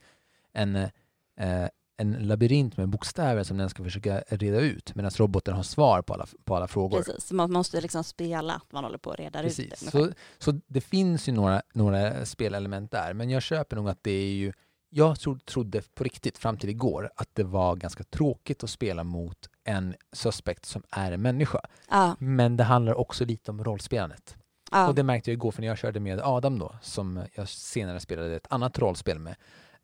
[0.53, 5.63] en, eh, en labyrint med bokstäver som den ska försöka reda ut medan roboten har
[5.63, 6.97] svar på alla, på alla frågor.
[6.97, 9.63] Precis, man måste liksom spela att man håller på att reda ut det.
[9.69, 9.91] Precis.
[9.91, 14.11] Så, så det finns ju några, några spelelement där, men jag köper nog att det
[14.11, 14.53] är ju...
[14.89, 19.03] Jag tro, trodde på riktigt fram till igår att det var ganska tråkigt att spela
[19.03, 21.59] mot en suspect som är en människa.
[21.89, 24.35] Ja, Men det handlar också lite om rollspelandet.
[24.71, 24.87] ja.
[24.87, 27.99] Och det märkte jag igår för när jag körde med Adam då, som jag senare
[27.99, 29.35] spelade ett annat rollspel med.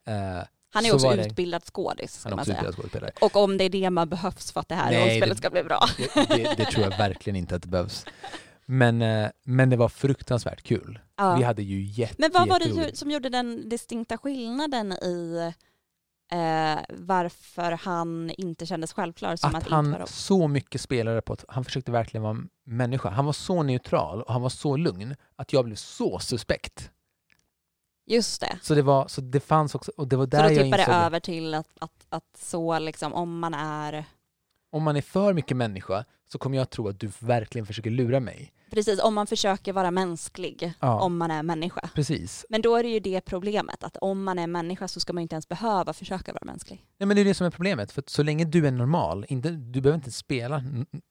[0.05, 2.73] Eh, han är så också utbildad skådis, ska man säga.
[3.21, 5.49] Och om det är det man behövs för att det här Nej, rollspelet det- ska
[5.49, 5.85] bli bra.
[5.97, 8.05] Det, det, det tror jag verkligen inte att det behövs.
[8.65, 10.99] Men, eh, men det var fruktansvärt kul.
[11.17, 11.35] Ja.
[11.35, 15.51] Vi hade ju jätte, Men vad var det som gjorde den distinkta skillnaden i
[16.31, 21.21] eh, varför han inte kändes självklar som att, att inte han vara så mycket spelade
[21.21, 23.09] på att han försökte verkligen vara människa.
[23.09, 26.89] Han var så neutral och han var så lugn att jag blev så suspekt.
[28.05, 28.57] Just det.
[28.61, 30.77] Så det, var, så det fanns också, och det var Så där då jag tippar
[30.77, 34.05] det insåg över till att, att, att så liksom om man är
[34.71, 38.19] om man är för mycket människa så kommer jag tro att du verkligen försöker lura
[38.19, 38.53] mig.
[38.71, 40.99] Precis, om man försöker vara mänsklig, Ja.
[41.01, 41.89] om man är människa.
[41.95, 42.45] Precis.
[42.49, 45.21] Men då är det ju det problemet, att om man är människa så ska man
[45.21, 46.85] inte ens behöva försöka vara mänsklig.
[46.97, 47.91] Nej, men det är det som är problemet.
[47.91, 50.63] För att så länge du är normal, inte, du behöver inte spela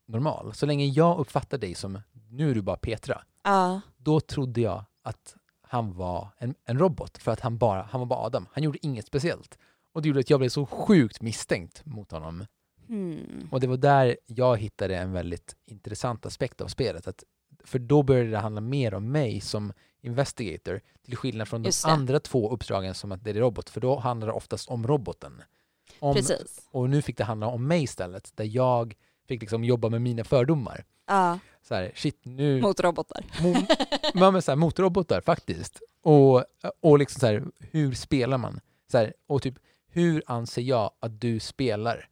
[0.08, 0.54] normal.
[0.54, 2.00] Så länge jag uppfattar dig som,
[2.30, 5.34] nu är du bara Petra, Ja, då trodde jag att
[5.72, 8.48] han var en, en robot för att han, bara, han var bara Adam.
[8.52, 9.58] Han gjorde inget speciellt.
[9.92, 12.46] Och det gjorde att jag blev så sjukt misstänkt mot honom.
[12.88, 13.48] hmm.
[13.50, 17.08] Och det var där jag hittade en väldigt intressant aspekt av spelet.
[17.08, 17.24] Att,
[17.64, 21.90] för då började det handla mer om mig som investigator till skillnad från de det.
[21.90, 23.70] andra två uppdragen som att det är robot.
[23.70, 25.42] För då handlar det oftast om roboten.
[25.98, 26.68] Om, precis.
[26.70, 28.94] och nu fick det handla om mig istället, där jag
[29.32, 30.84] fick liksom jobba med mina fördomar.
[31.06, 32.60] Ja, Så här, shit, nu...
[32.60, 33.24] mot robotar.
[33.38, 33.66] Mo-
[34.14, 35.80] Ja, men så här, motorrobotar faktiskt.
[36.02, 36.44] Och,
[36.80, 38.60] och liksom så här, hur spelar man?
[38.90, 39.54] Så här, och typ,
[39.88, 42.08] hur anser jag att du spelar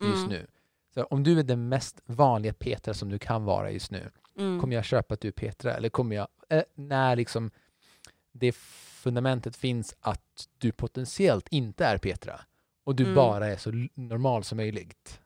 [0.00, 0.28] just Mm.
[0.28, 0.46] nu?
[0.94, 4.60] Så om du är den mest vanliga Petra som du kan vara just nu, Mm.
[4.60, 5.74] kommer jag köpa att du är Petra?
[5.74, 7.50] Eller kommer jag, eh, när liksom
[8.32, 8.52] det
[9.02, 12.40] fundamentet finns att du potentiellt inte är Petra
[12.84, 13.14] och du Mm.
[13.16, 15.20] bara är så normal som möjligt.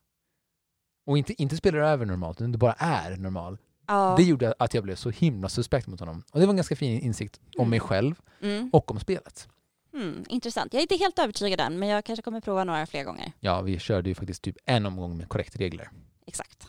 [1.04, 3.58] Och inte, inte spelar över normalt, utan du bara är normal.
[3.86, 4.14] Ja.
[4.16, 6.22] Det gjorde att jag blev så himla suspekt mot honom.
[6.32, 7.70] Och det var en ganska fin insikt om Mm.
[7.70, 8.70] mig själv Mm.
[8.72, 9.48] och om spelet.
[9.94, 10.24] Mm.
[10.28, 10.72] Intressant.
[10.72, 13.32] Jag är inte helt övertygad än, men jag kanske kommer prova några fler gånger.
[13.40, 15.90] Ja, vi körde ju faktiskt typ en omgång med korrekta regler.
[16.26, 16.68] Exakt.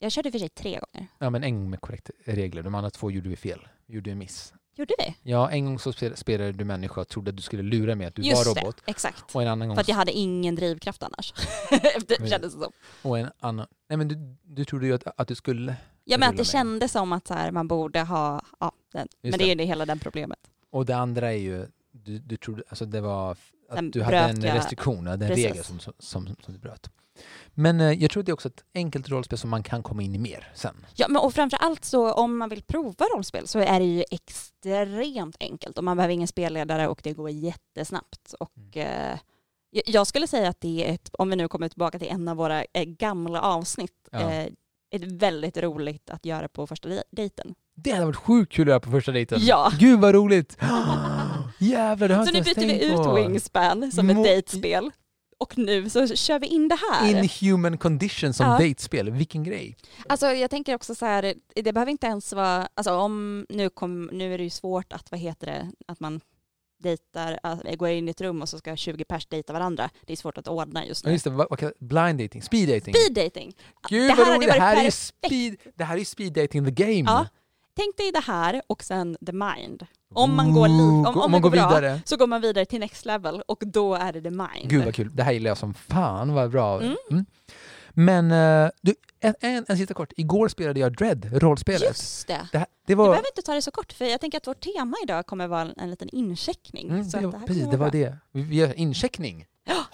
[0.00, 1.08] Jag körde för sig tre gånger.
[1.18, 2.62] Ja, men en med korrekta regler.
[2.62, 3.68] De andra två gjorde vi fel.
[3.86, 4.54] Vi gjorde en miss.
[4.78, 5.14] Gjorde vi?
[5.22, 8.06] Ja, en gång så spel- spelade du människa och trodde att du skulle lura mig
[8.06, 8.82] att du Just var det, robot.
[8.86, 9.34] exakt.
[9.34, 9.76] Och en annan gång...
[9.76, 11.32] För att jag hade ingen drivkraft annars.
[12.18, 12.72] Men- kändes det som.
[13.02, 13.66] Och en annan...
[13.88, 15.76] Nej, men du, du trodde ju att, att du skulle...
[16.04, 16.46] Ja men att det med.
[16.46, 19.08] kändes som att så här, man borde ha, ja, den.
[19.22, 19.50] men Just det det.
[19.52, 20.38] är det hela den problemet.
[20.70, 21.66] Och det andra är ju...
[21.90, 22.62] Du, du trodde...
[22.68, 23.36] Alltså det var...
[23.68, 25.36] Att du hade en jag- restriktion, en Precis.
[25.46, 26.90] regel som, som, som, som du bröt.
[27.54, 30.14] Men eh, jag tror det är också ett enkelt rollspel som man kan komma in
[30.14, 30.86] i mer sen.
[30.94, 34.04] Ja, men och framför allt så om man vill prova rollspel så är det ju
[34.10, 38.34] extremt enkelt och man behöver ingen spelledare och det går jättesnabbt.
[38.40, 39.12] Och, Mm.
[39.12, 39.18] eh,
[39.86, 42.36] jag- skulle säga att det är ett, om vi nu kommer tillbaka till en av
[42.36, 44.20] våra eh, gamla avsnitt, Ja.
[44.20, 44.46] eh,
[44.90, 47.54] är väldigt roligt att göra på första dej- dejten.
[47.74, 49.38] Det hade varit sjukt kul att göra på första dejten.
[49.42, 49.72] Ja.
[49.78, 50.56] Gud vad roligt!
[51.58, 53.14] Jävlar, det har Så nu byter vi ut på.
[53.14, 54.90] Wingspan som ett Mo- dejtspel.
[55.40, 57.24] Och nu så kör vi in det här.
[57.40, 58.58] Inhuman condition som Ja.
[58.58, 59.76] dejtspel, vilken grej.
[60.08, 64.10] Alltså jag tänker också så här, det behöver inte ens vara, alltså om, nu, kom,
[64.12, 66.20] nu är det ju svårt att, vad heter det, att man
[66.82, 69.90] dejtar, att, går in i ett rum och så ska 20 pers dejta varandra.
[70.06, 71.12] Det är svårt att ordna just Ja, nu.
[71.14, 72.42] just det, vad, vad Blind dating?
[72.42, 72.94] Speed dating?
[72.94, 73.52] Speed dating.
[73.88, 76.70] Gud det vad här roligt, det här är speed, det här är speed dating the
[76.84, 77.02] game.
[77.06, 77.26] Ja.
[77.78, 79.86] Tänk dig det här och sen the mind.
[80.14, 82.00] Om man går, li- om, Ooh, om, man går bra vidare.
[82.04, 84.70] så går man vidare till next level och då är det the mind.
[84.70, 86.80] Gud vad kul, det här gillar jag som fan, vad bra.
[86.80, 86.96] Mm.
[87.10, 87.26] Mm.
[87.90, 88.32] Men
[88.64, 91.82] eh, du, en, en, en sista kort, igår spelade jag Dread, rollspelet.
[91.82, 92.48] Just det.
[92.52, 93.04] Det, här, det Du var...
[93.04, 95.60] behöver inte ta det så kort för jag tänker att vårt tema idag kommer vara
[95.62, 96.88] en, en liten incheckning.
[96.88, 98.00] Mm, det, det precis, det var bra.
[98.00, 98.16] det.
[98.32, 99.46] Vi, gör incheckning.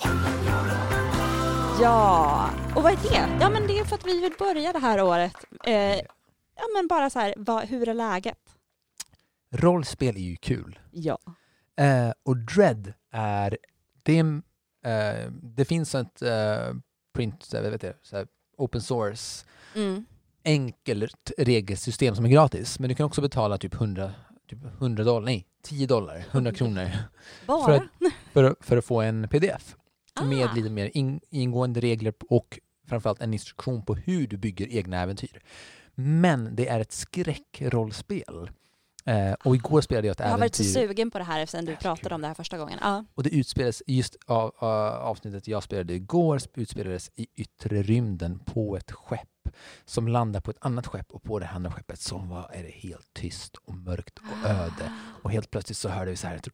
[1.80, 3.28] Ja, och vad är det?
[3.40, 5.32] Ja men det är för att vi vill börja det här året.
[5.64, 5.98] Eh,
[6.56, 8.38] ja men bara så här, vad, hur är läget?
[9.52, 10.78] Rollspel är ju kul.
[10.90, 11.18] Ja.
[11.76, 13.58] Eh, och Dread är,
[14.02, 16.74] det, eh, det finns ett eh,
[17.14, 20.04] print, så här, vet jag, så här, open source Mm.
[20.44, 22.78] enkelt regelsystem som är gratis.
[22.78, 24.12] Men du kan också betala typ 100,
[24.48, 26.90] typ 100 dollar, nej 10 dollar, 100 kronor
[27.46, 27.64] Bara?
[27.64, 27.82] För att-
[28.32, 29.76] för, för att få en pdf
[30.22, 30.54] med Ah.
[30.54, 35.42] lite mer in, ingående regler och framförallt en instruktion på hur du bygger egna äventyr.
[35.94, 38.50] Men det är ett skräckrollspel.
[39.06, 41.46] Eh, och igår spelade jag ett Jag har varit så äventyr sugen på det här
[41.46, 42.78] sen du pratade om det här första gången.
[42.82, 43.04] Ja.
[43.14, 48.76] och det utspelades just av, av avsnittet jag spelade igår utspelades i yttre rymden på
[48.76, 49.28] ett skepp
[49.84, 52.70] som landar på ett annat skepp och på det andra skeppet så var, är det
[52.70, 54.92] helt tyst och mörkt och öde.
[55.22, 56.48] Och helt plötsligt så hörde vi så här ett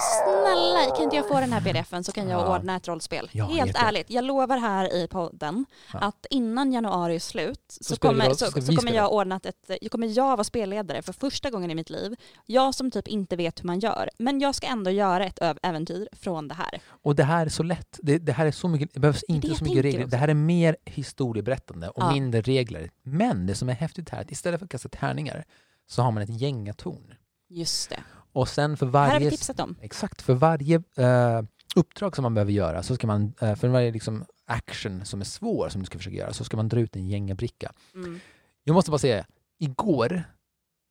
[0.00, 2.56] snälla, kan inte jag få den här pdfen så kan jag Ja.
[2.56, 3.28] ordna ett rollspel.
[3.32, 5.98] Ja, Helt jätte- ärligt, jag lovar här i podden Ja.
[5.98, 9.90] att innan januari är slut så, vi kommer, så, så kommer jag ordnat ett, jag
[9.90, 12.14] kommer jag vara spelledare för första gången i mitt liv.
[12.46, 16.08] Jag som typ inte vet hur man gör, men jag ska ändå göra ett äventyr
[16.12, 16.80] från det här.
[17.02, 17.98] Och det här är så lätt.
[18.02, 20.00] Det, det här är så mycket, det behövs inte det så mycket regler.
[20.00, 20.10] också.
[20.10, 22.90] Det här är mer historieberättande och mindre regler.
[23.02, 25.44] Men det som är häftigt här är att istället för att kasta tärningar
[25.88, 27.14] så har man ett gängatorn.
[27.48, 28.00] Just det.
[28.32, 29.76] Och sen för Det här har vi varje tipsat om.
[29.80, 31.42] Exakt, för varje eh,
[31.76, 35.24] uppdrag som man behöver göra, så ska man, eh, för varje liksom, action som är
[35.24, 37.72] svår som du ska försöka göra, så ska man dra ut en gängabricka.
[37.94, 38.20] Mm.
[38.64, 39.24] Jag måste bara säga,
[39.58, 40.22] igår,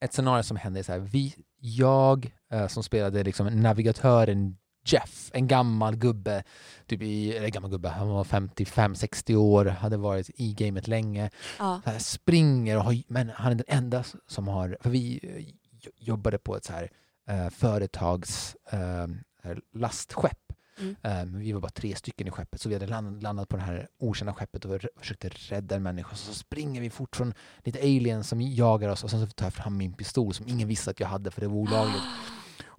[0.06, 5.30] ett scenario som hände är så här, vi, jag eh, som spelade liksom navigatören Jeff,
[5.34, 6.44] en gammal gubbe,
[6.88, 11.82] typ i, eller gammal gubbe, han var 55-60 år, hade varit i gamet länge, Ja.
[12.00, 15.20] springer och har, men han är den enda som har, för vi
[15.82, 16.90] jo- jobbade på ett så här
[17.30, 19.08] eh, företags eh,
[19.44, 20.54] här lastskepp.
[20.80, 20.96] Mm.
[21.04, 23.58] Eh, men vi var bara tre stycken i skeppet så vi hade land, landat på
[23.58, 26.16] det här okända skeppet och försökte rädda en människa.
[26.16, 29.54] Så springer vi fort från lite aliens som jagar oss och sen så tar jag
[29.54, 32.04] fram min pistol som ingen visste att jag hade för det var olagligt.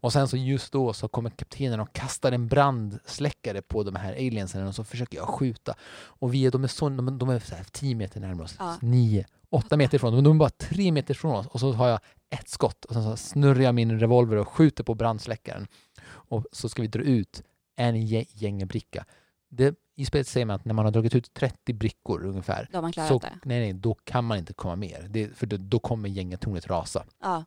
[0.03, 4.13] Och sen så just då så kommer kaptenen och kastar en brandsläckare på de här
[4.13, 5.75] aliensen och så försöker jag skjuta.
[5.93, 8.57] Och vi är, de är, så, de, de är så här 10 meter närmare oss,
[8.59, 8.77] Ja.
[8.81, 11.89] 9, 8 meter ifrån men de är bara 3 meter från oss och så har
[11.89, 15.67] jag ett skott och sen så snurrar jag min revolver och skjuter på brandsläckaren.
[16.05, 17.43] Och så ska vi dra ut
[17.77, 19.05] en gä- gängebricka.
[19.49, 22.81] Det, I spelet säger man att när man har dragit ut 30 brickor ungefär Då
[22.83, 23.39] man så, det.
[23.45, 25.07] nej, nej, då kan man inte komma mer.
[25.11, 27.05] Det, för då, då kommer gängatornet rasa.
[27.21, 27.45] Ja.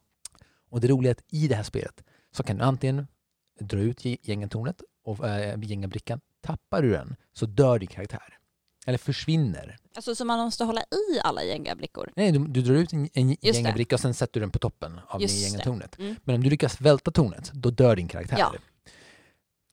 [0.69, 3.07] Och det roliga är att i det här spelet så kan du antingen
[3.59, 6.19] dra ut gä- gängatornet och äh, gängabrickan.
[6.41, 8.37] Tappar du den så dör din karaktär.
[8.85, 9.77] Eller försvinner.
[9.95, 12.11] Alltså så man måste hålla i alla gängabrickor.
[12.15, 14.99] Nej, du, du drar ut en, en gängabricka och sen sätter du den på toppen
[15.07, 15.99] av gängatornet.
[15.99, 16.15] Mm.
[16.23, 18.37] Men om du lyckas välta tornet, då dör din karaktär.
[18.39, 18.53] Ja.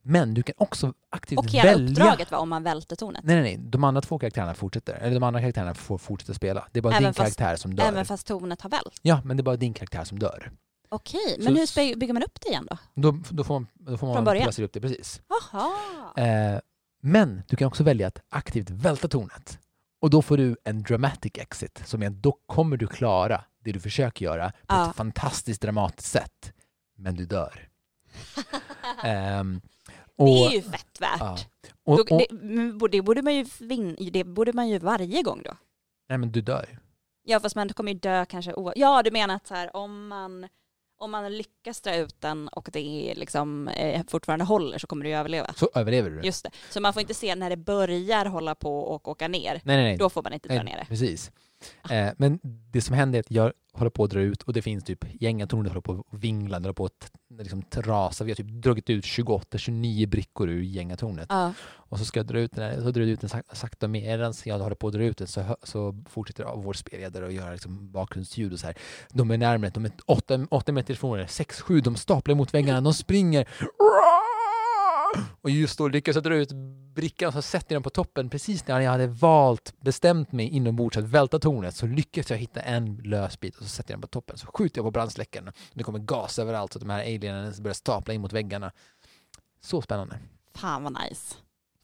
[0.03, 1.75] Men du kan också aktivt Och välja...
[1.75, 3.25] uppdraget var om man välte tornet.
[3.25, 3.69] Nej, nej, nej.
[3.71, 4.95] De andra två karaktärerna fortsätter.
[4.95, 6.69] Eller de andra karaktärerna får fortsätta spela.
[6.73, 7.85] Det är bara Även din fast- karaktär som dör.
[7.85, 8.99] Även fast tornet har vält.
[9.03, 10.51] Ja, men det är bara din karaktär som dör.
[10.89, 12.79] Okej, Så- men hur spe- bygger man upp det igen då?
[12.95, 15.21] Då, då får man, då får man placera upp det precis.
[15.53, 15.71] Jaha.
[16.17, 16.61] Eh,
[17.01, 19.59] men du kan också välja att aktivt välta tornet.
[20.01, 23.73] Och då får du en dramatic exit, som är att då kommer du klara det
[23.73, 24.91] du försöker göra på Ja.
[24.91, 26.53] ett fantastiskt dramatiskt sätt.
[26.97, 27.69] Men du dör.
[29.05, 29.61] Ehm,
[30.17, 31.21] och, det är ju fett värt.
[31.21, 31.37] ja.
[31.85, 33.45] och, Då, och, det, men borde- det, borde man ju
[34.13, 35.57] det borde man ju varje gång då.
[36.09, 36.79] nej men du dör.
[37.23, 40.49] Ja fast man kommer ju dö kanske Ja du menar att så här, om man
[41.01, 45.05] om man lyckas dra ut den och det är liksom, eh, fortfarande håller så kommer
[45.05, 45.55] du ju överleva.
[45.57, 46.21] Så överlever du.
[46.23, 46.51] Just det.
[46.71, 49.53] Så man får inte se när det börjar hålla på och åka ner.
[49.65, 49.97] Nej, nej, nej.
[49.97, 50.87] Då får man inte dra nej ner det.
[50.89, 51.31] precis.
[51.91, 52.39] Eh, men
[52.73, 55.05] det som händer är att jag håller på att dra ut och det finns typ
[55.23, 58.25] gänga torn håller på att vingla, håller på att liksom trasa.
[58.25, 61.27] Vi har typ dragit ut 28-29 brickor ur gängatornet.
[61.29, 61.53] Ja.
[61.63, 63.89] Och så ska jag dra ut den, här, så drar jag ut den sak- sakta
[63.89, 67.53] medan jag håller på att dra ut den så, så fortsätter vår spelledare att göra
[67.53, 68.77] liksom bakgrundsljud och så här.
[69.13, 69.93] De är närmare, de är
[70.51, 73.49] 8, meter ifrån er, 6-7, de staplar mot väggarna, de springer.
[75.43, 76.53] Och just då lyckas jag dra ut
[76.95, 78.31] brickan och så sätter jag den på toppen.
[78.31, 82.61] Precis när jag hade valt, bestämt mig inombords att välta tornet så lyckas jag hitta
[82.61, 84.39] en lös bit och så sätter jag den på toppen.
[84.39, 85.53] Så skjuter jag på brandsläckaren.
[85.75, 88.73] Det kommer gas överallt så att de här alienen börjar stapla in mot väggarna.
[89.61, 90.19] Så spännande.
[90.55, 91.37] Fan vad nice.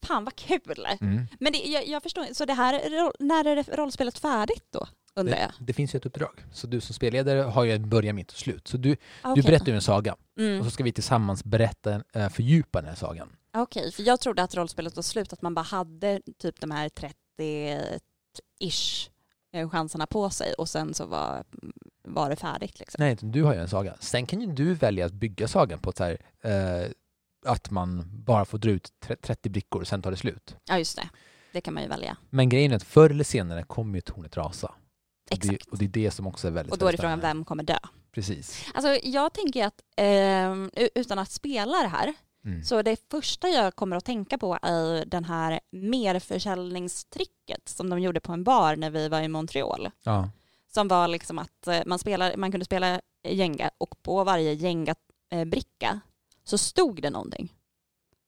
[0.02, 0.86] Fan vad kul.
[1.00, 1.26] Mm.
[1.40, 2.72] Men det, jag, jag förstår, så det här,
[3.22, 4.86] när är det rollspelet färdigt då?
[5.16, 5.50] Undrar Det, jag.
[5.66, 6.44] det finns ju ett uppdrag.
[6.52, 8.68] Så du som spelledare har ju en början, mitt och slut.
[8.68, 10.58] Så du, Ah, du berättar ju en saga Mm.
[10.58, 13.28] och så ska vi tillsammans berätta, äh, fördjupa den här sagan.
[13.56, 16.88] Okej, för jag trodde att rollspelet var slut, att man bara hade typ de här
[17.38, 19.10] 30-ish
[19.52, 21.44] eh, chanserna på sig och sen så var,
[22.04, 22.78] var det färdigt.
[22.78, 23.04] Liksom.
[23.04, 23.96] Nej, du har ju en saga.
[24.00, 26.90] Sen kan ju du välja att bygga sagan på så här, eh,
[27.46, 30.56] att man bara får dra ut tre- 30 brickor och sen tar det slut.
[30.68, 31.08] Ja, just det.
[31.52, 32.16] Det kan man ju välja.
[32.30, 34.74] Men grejen är att förr eller senare kommer ju tornet rasa.
[35.30, 35.70] Och det, Exakt.
[35.72, 37.62] och det är det som också är väldigt Och då är det frågan vem kommer
[37.62, 37.78] dö?
[38.12, 38.64] Precis.
[38.74, 39.80] Alltså jag tänker att
[40.76, 42.62] u- utan att spela det här Mm.
[42.64, 48.20] så det första jag kommer att tänka på är den här merförsäljningstricket som de gjorde
[48.20, 49.90] på en bar när vi var i Montreal.
[50.02, 50.30] Ja.
[50.74, 56.00] Som var liksom att eh, man, spelar, man kunde spela Jenga och på varje Jenga-bricka
[56.44, 57.52] så stod det någonting.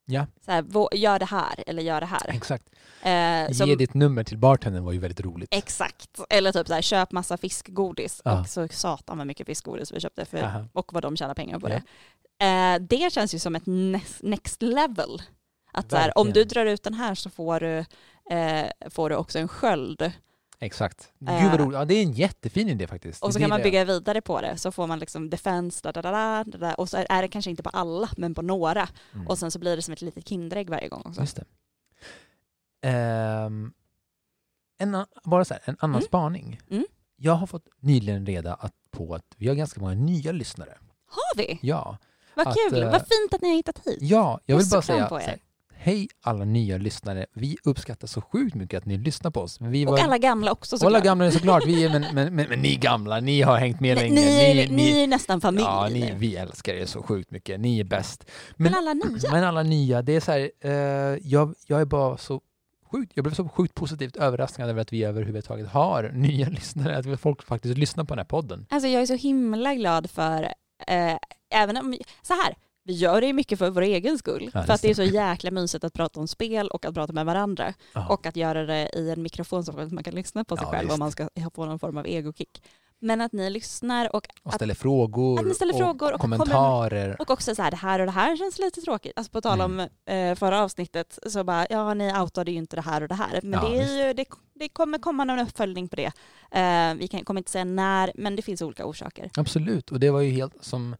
[0.08, 2.28] Ja, Så här, "Vå- gör det här eller gör det här.
[2.28, 2.64] exakt.
[3.02, 5.48] Eh, som, Ge ditt nummer till bartendern var ju väldigt roligt.
[5.50, 6.20] Exakt.
[6.30, 8.22] Eller typ så här, köp massa fiskgodis.
[8.24, 8.40] Ja.
[8.40, 10.64] Och så satan vad mycket fiskgodis vi köpte för, Aha.
[10.72, 11.74] och vad de tjänar pengar på Ja.
[11.74, 11.82] det.
[12.44, 13.66] Eh, det känns ju som ett
[14.22, 15.22] next, level.
[15.72, 17.78] Att så här, om du drar ut den här så får du,
[18.36, 20.12] eh, får du också en sköld.
[20.60, 21.12] Exakt.
[21.28, 21.42] Eh.
[21.42, 21.74] Gud vad roligt.
[21.78, 23.22] Ja, det är en jättefin idé faktiskt.
[23.24, 24.56] Och så kan man bygga vidare på det.
[24.56, 27.62] Så får man liksom defense, da, da, da, da, och så är det kanske inte
[27.62, 28.88] på alla, men på några.
[29.14, 29.26] Mm.
[29.28, 31.20] Och sen så blir det som ett litet Kinderägg varje gång också.
[31.20, 31.44] Just det.
[32.88, 33.72] Ehm,
[34.78, 36.06] en, bara så här, en annan Mm.
[36.06, 36.60] spaning.
[36.70, 36.84] Mm.
[37.16, 40.74] Jag har fått nyligen reda att, på att vi har ganska många nya lyssnare.
[41.08, 41.58] Har vi?
[41.62, 41.98] Ja,
[42.34, 43.98] Vad Att, kul, eh, vad fint att ni har hittat hit.
[44.00, 45.08] ja jag vill bara säga
[45.88, 47.26] hej alla nya lyssnare.
[47.32, 49.60] Vi uppskattar så sjukt mycket att ni lyssnar på oss.
[49.60, 51.04] Vi Och var, alla gamla också och alla såklart.
[51.04, 54.02] gamla såklart, vi är, men, men, men, men ni gamla, ni har hängt med Ni,
[54.02, 54.14] länge.
[54.14, 57.60] ni, är, ni är nästan familj ja, ni, vi älskar er så sjukt mycket.
[57.60, 58.30] Ni är bäst.
[58.56, 59.32] Men alla nya?
[59.32, 60.70] Men alla nya, det är så här, eh,
[61.22, 62.40] jag, jag är bara så
[62.90, 67.20] sjukt, jag blev så sjukt positivt överraskad över att vi överhuvudtaget har nya lyssnare, att
[67.20, 68.66] folk faktiskt lyssnar på den här podden.
[68.70, 70.42] Alltså jag är så himla glad för,
[70.86, 71.16] eh,
[71.54, 72.54] även om, så här,
[72.88, 74.50] vi gör det ju mycket för vår egen skull.
[74.54, 77.12] Ja, för att det är så jäkla mysigt att prata om spel och att prata
[77.12, 77.74] med varandra.
[77.92, 78.06] Ja.
[78.08, 80.70] Och att göra det i en mikrofon så att man kan lyssna på sig Ja,
[80.70, 80.92] själv visst.
[80.94, 82.62] om man ska få någon form av egokick.
[83.00, 87.16] Men att ni lyssnar och, och att, ställer frågor, att ni ställer frågor och kommentarer.
[87.20, 89.12] och också så här, det här och det här känns lite tråkigt.
[89.16, 90.30] Alltså på tal om Mm.
[90.32, 93.40] eh, förra avsnittet så bara, ja ni outade ju inte det här och det här.
[93.42, 94.24] Men Ja, det, är ju, det,
[94.54, 96.12] det kommer komma någon uppföljning på det.
[96.50, 99.30] Eh, vi kan, kommer inte säga när, men det finns olika orsaker.
[99.36, 100.96] Absolut, och det var ju helt som,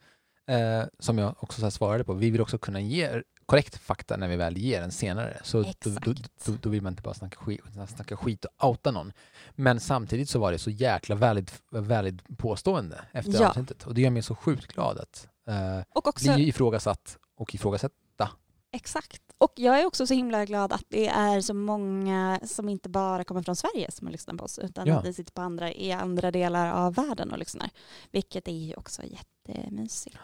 [0.49, 4.29] eh, som jag också så svarade på, vi vill också kunna ge korrekt fakta när
[4.29, 5.41] vi väl ger den senare.
[5.45, 5.73] Så då,
[6.05, 6.13] då,
[6.47, 7.61] då, då vill man inte bara snacka skit,
[7.97, 9.13] snacka skit och outa någon.
[9.55, 13.49] Men samtidigt så var det så jäkla valid, valid påstående efter Ja.
[13.49, 13.87] avsnittet.
[13.87, 18.31] Och det gör mig så sjukt glad att eh, Och också, bli ifrågasatt och ifrågasätta.
[18.73, 19.23] exakt.
[19.39, 23.25] Och jag är också så himla glad att det är så många som inte bara
[23.25, 24.95] kommer från Sverige som har lyssnat på oss, utan Ja.
[24.99, 27.71] att ni sitter på andra, i andra delar av världen och lyssnar.
[28.11, 30.17] Vilket är ju också jättemysigt.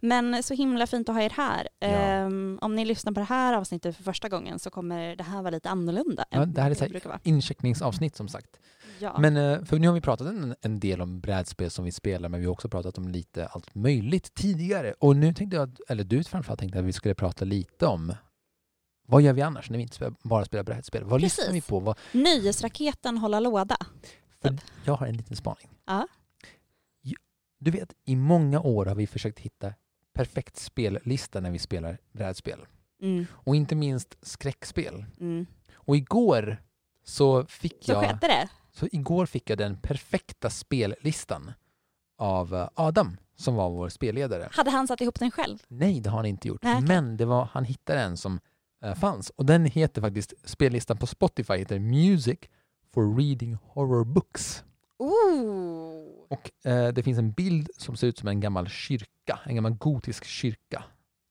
[0.00, 1.68] Men så himla fint att ha er här.
[1.78, 1.86] Ja.
[1.86, 5.42] Ehm, om ni lyssnar på det här avsnittet för första gången så kommer det här
[5.42, 7.20] vara lite annorlunda Ja, det här är här- vara.
[7.22, 8.56] Incheckningsavsnitt som sagt.
[8.98, 9.16] Ja.
[9.18, 12.28] Men eh, för nu har vi pratat en, en del om brädspel som vi spelar
[12.28, 14.94] men vi har också pratat om lite allt möjligt tidigare.
[14.98, 18.14] Och nu tänkte jag, eller du framförallt tänkte att vi skulle prata lite om
[19.06, 21.04] vad gör vi annars när vi inte bara spelar brädspel?
[21.04, 21.38] Vad Precis.
[21.38, 21.80] lyssnar vi på?
[21.80, 23.76] Vad, Nöjesraketen hålla låda.
[24.42, 25.68] för jag har en liten spaning.
[25.86, 26.06] Ja.
[27.58, 29.74] Du vet, i många år har vi försökt hitta
[30.14, 32.66] perfekt spellista när vi spelar brädspel.
[33.02, 33.26] Mm.
[33.32, 35.04] Och inte minst skräckspel.
[35.20, 35.46] Mm.
[35.74, 36.62] Och igår
[37.04, 38.18] så fick Så jag...
[38.20, 38.48] det.
[38.72, 41.52] Så igår fick jag den perfekta spellistan
[42.18, 44.48] av eh, Adam som var vår spelledare.
[44.52, 45.58] Hade han satt ihop den själv?
[45.68, 46.62] Nej, det har han inte gjort.
[46.62, 46.88] Nej, okej.
[46.88, 48.40] Men det var, han hittade en som
[48.94, 52.38] fanns och den heter faktiskt, spellistan på Spotify heter Music
[52.94, 54.64] for Reading Horror Books.
[54.98, 56.08] Ooh.
[56.28, 59.72] Och eh, det finns en bild som ser ut som en gammal kyrka, en gammal
[59.74, 60.84] gotisk kyrka.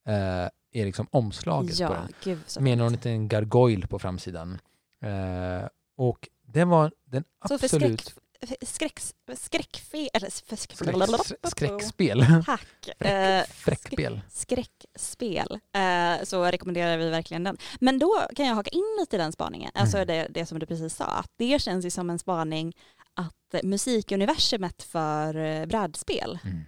[0.07, 2.07] Eh, är liksom omslaget på Ja, den.
[2.23, 4.59] gud så Med någon liten gargoyle på framsidan.
[5.01, 8.15] Eh, och det var den Så absolut...
[8.41, 12.25] skräck, skräcks, skräckfel, eller Skräck, skräckspel.
[12.45, 12.87] Tack.
[12.87, 14.21] Eh, Fräck, fräckspel.
[14.29, 17.57] skräckspel eh, så rekommenderar vi verkligen den.
[17.79, 20.07] Men då kan jag haka in lite i den spaningen, alltså Mm.
[20.07, 22.73] det, det som du precis sa, att det känns ju som en spaning
[23.13, 26.61] att eh, musikuniversumet för eh, brädspel Mm.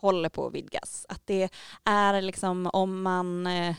[0.00, 1.06] håller på att vidgas.
[1.08, 1.48] Att det
[1.84, 3.74] är liksom om man, eh,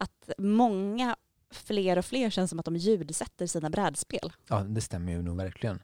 [0.00, 1.16] att många
[1.50, 4.32] fler och fler känns som att de ljudsätter sina brädspel.
[4.48, 5.80] Ja, det stämmer ju nog verkligen.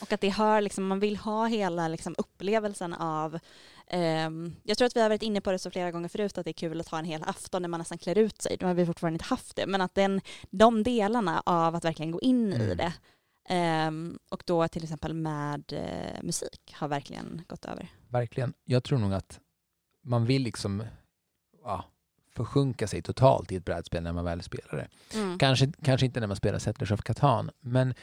[0.00, 3.38] Och att det hör, liksom, man vill ha hela liksom, upplevelsen av,
[3.86, 6.44] ehm, jag tror att vi har varit inne på det så flera gånger förut, att
[6.44, 8.56] det är kul att ha en hel afton när man nästan klär ut sig.
[8.60, 10.20] Nu har vi fortfarande inte haft det, men att den,
[10.50, 12.76] de delarna av att verkligen gå in i Mm.
[12.76, 12.92] det,
[13.48, 17.88] ehm, och då till exempel med eh, musik, har verkligen gått över.
[18.08, 18.54] Verkligen.
[18.64, 19.40] Jag tror nog att
[20.02, 20.82] man vill liksom
[21.64, 21.84] ja,
[22.36, 24.88] försjunka sig totalt i ett brädspel när man väl spelar det.
[25.38, 27.94] Kanske, kanske inte när man spelar Settlers of Catan, men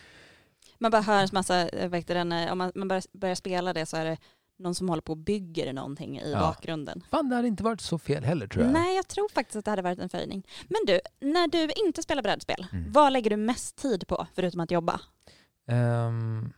[0.82, 3.36] Man bara hör en massa, eh, vad heter den, eh, om man, man börjar, börjar
[3.36, 4.17] spela det så är det
[4.59, 6.39] någon som håller på och bygger någonting i Ja.
[6.39, 7.03] bakgrunden.
[7.11, 8.73] fan det hade inte varit så fel heller tror jag.
[8.73, 10.47] Nej, jag tror faktiskt att det hade varit en förhöjning.
[10.69, 12.91] Men du, när du inte spelar brädspel, Mm.
[12.91, 15.01] vad lägger du mest tid på förutom att jobba?
[15.67, 16.53] Ehm,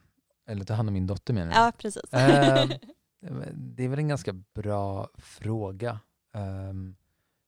[0.48, 1.58] eller ta hand om min dotter menar du?
[1.58, 2.04] Ja, precis.
[2.12, 2.70] Ehm,
[3.54, 6.00] det är väl en ganska bra fråga.
[6.36, 6.96] Ehm,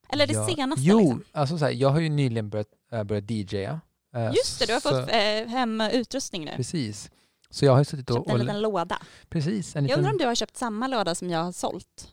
[0.09, 1.23] Eller det ja- senaste Jo, liksom.
[1.31, 3.81] alltså så här, jag har ju nyligen börjat, äh, börjat DJa.
[4.15, 6.51] Eh, Just det, du har så- fått eh, hem utrustning nu.
[6.55, 7.11] Precis.
[7.49, 8.15] Så jag har suttit och...
[8.15, 9.01] Köpt en och liten låda.
[9.29, 12.11] precis, en Jag liten, undrar om du har köpt samma låda som jag har sålt?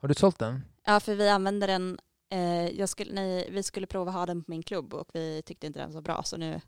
[0.00, 0.64] Har du sålt den?
[0.86, 1.98] Ja, för vi använder den,
[2.30, 5.66] eh, jag skulle, nej, vi skulle prova ha den på min klubb och vi tyckte
[5.66, 6.60] inte den var så bra så nu,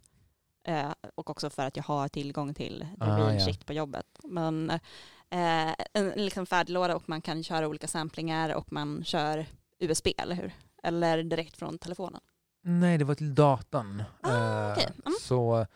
[0.69, 3.41] eh, och också för att jag har tillgång till the Ah, real ja.
[3.47, 4.07] shit på jobbet.
[4.25, 9.47] Men eh, en liksom färdiglåda och man kan köra olika samplingar och man kör
[9.79, 10.53] USB, eller hur?
[10.83, 12.21] Eller direkt från telefonen.
[12.63, 14.03] Nej, det var till datan.
[14.21, 14.89] Ah, Eh, okej.
[15.07, 15.15] Mm.
[15.21, 15.67] Så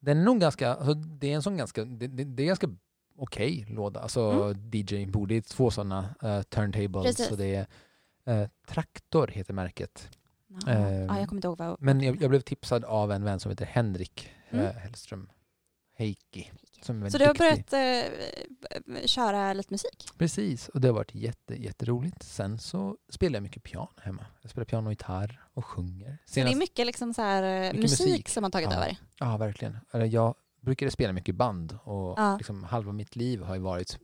[0.00, 2.68] den är nog ganska, alltså det är en sån ganska, det, det, det är ganska
[3.18, 4.00] okej låda.
[4.00, 6.94] Alltså DJ-bord, det är två sådana uh, turntables.
[6.94, 7.04] Mm.
[7.04, 7.28] Precis.
[7.28, 7.66] Så det är
[8.42, 10.08] eh, Traktor heter märket.
[10.66, 11.82] Ehm, ja, jag kommer inte ihåg vad...
[11.82, 14.66] Men jag, jag blev tipsad av en vän som heter Henrik Mm.
[14.66, 15.28] eh, Hellström.
[15.96, 16.50] Heikki.
[16.82, 20.08] Så du har börjat eh, köra lite musik?
[20.18, 22.22] Precis, och det har varit jätte, jätteroligt.
[22.22, 24.26] Sen så spelar jag mycket piano hemma.
[24.42, 26.18] Jag spelar piano och gitarr och sjunger.
[26.24, 28.28] Så det är Senast- mycket, liksom så här, eh, Mycket musik, musik.
[28.28, 28.76] som har tagit Ja.
[28.76, 28.96] över?
[29.18, 29.78] Ja, verkligen.
[30.10, 32.36] Jag brukade spela mycket band och Ja.
[32.36, 33.98] liksom halva mitt liv har ju varit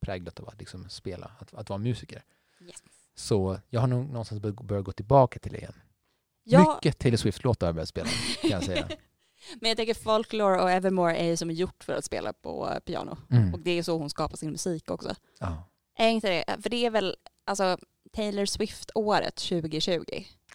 [0.00, 2.22] präglat av att liksom spela, att, att vara musiker.
[2.60, 2.82] Yes.
[3.14, 5.74] Så jag har nog någonstans bör- börjat gå tillbaka till det igen.
[6.44, 8.08] Ja, Mycket Taylor Swift-låtar har jag börjat spela,
[8.40, 8.88] kan jag säga.
[9.60, 12.78] men jag tänker Folklore och Evermore är ju som gjort för att spela på eh,
[12.78, 13.18] piano.
[13.30, 13.54] Mm.
[13.54, 15.14] Och det är så hon skapar sin musik också.
[15.40, 15.62] Ja.
[15.98, 16.62] Är inte det?
[16.62, 17.78] För det är väl alltså
[18.12, 20.04] Taylor Swift-året 2020.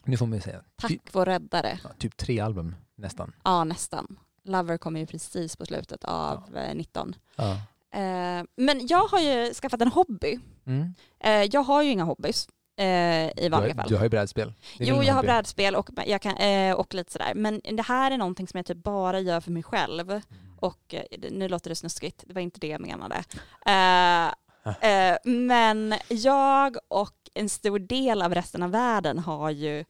[0.04, 1.80] Nu får man ju säga, Tack vår räddare.
[1.84, 3.34] ja, typ tre album nästan.
[3.44, 4.20] Ja, nästan.
[4.44, 7.16] Lover kommer ju precis på slutet av eh, 19.
[7.36, 7.52] Ja.
[8.00, 10.40] Eh, men jag har ju skaffat en hobby.
[10.66, 10.94] Mm.
[11.20, 12.48] Eh, jag har ju inga hobbys
[12.82, 13.90] eh, i Du, vanliga har, fall.
[13.90, 14.54] du har ju brädspel.
[14.80, 17.34] Jo, jag har brädspel och, jag kan, eh, och lite sådär.
[17.36, 20.12] Men det här är någonting som jag typ bara gör för mig själv.
[20.12, 20.22] Mm.
[20.60, 23.24] Och eh, nu låter det snuskigt, det var inte det jag menade.
[25.24, 29.86] Men jag och en stor del av resten av världen har ju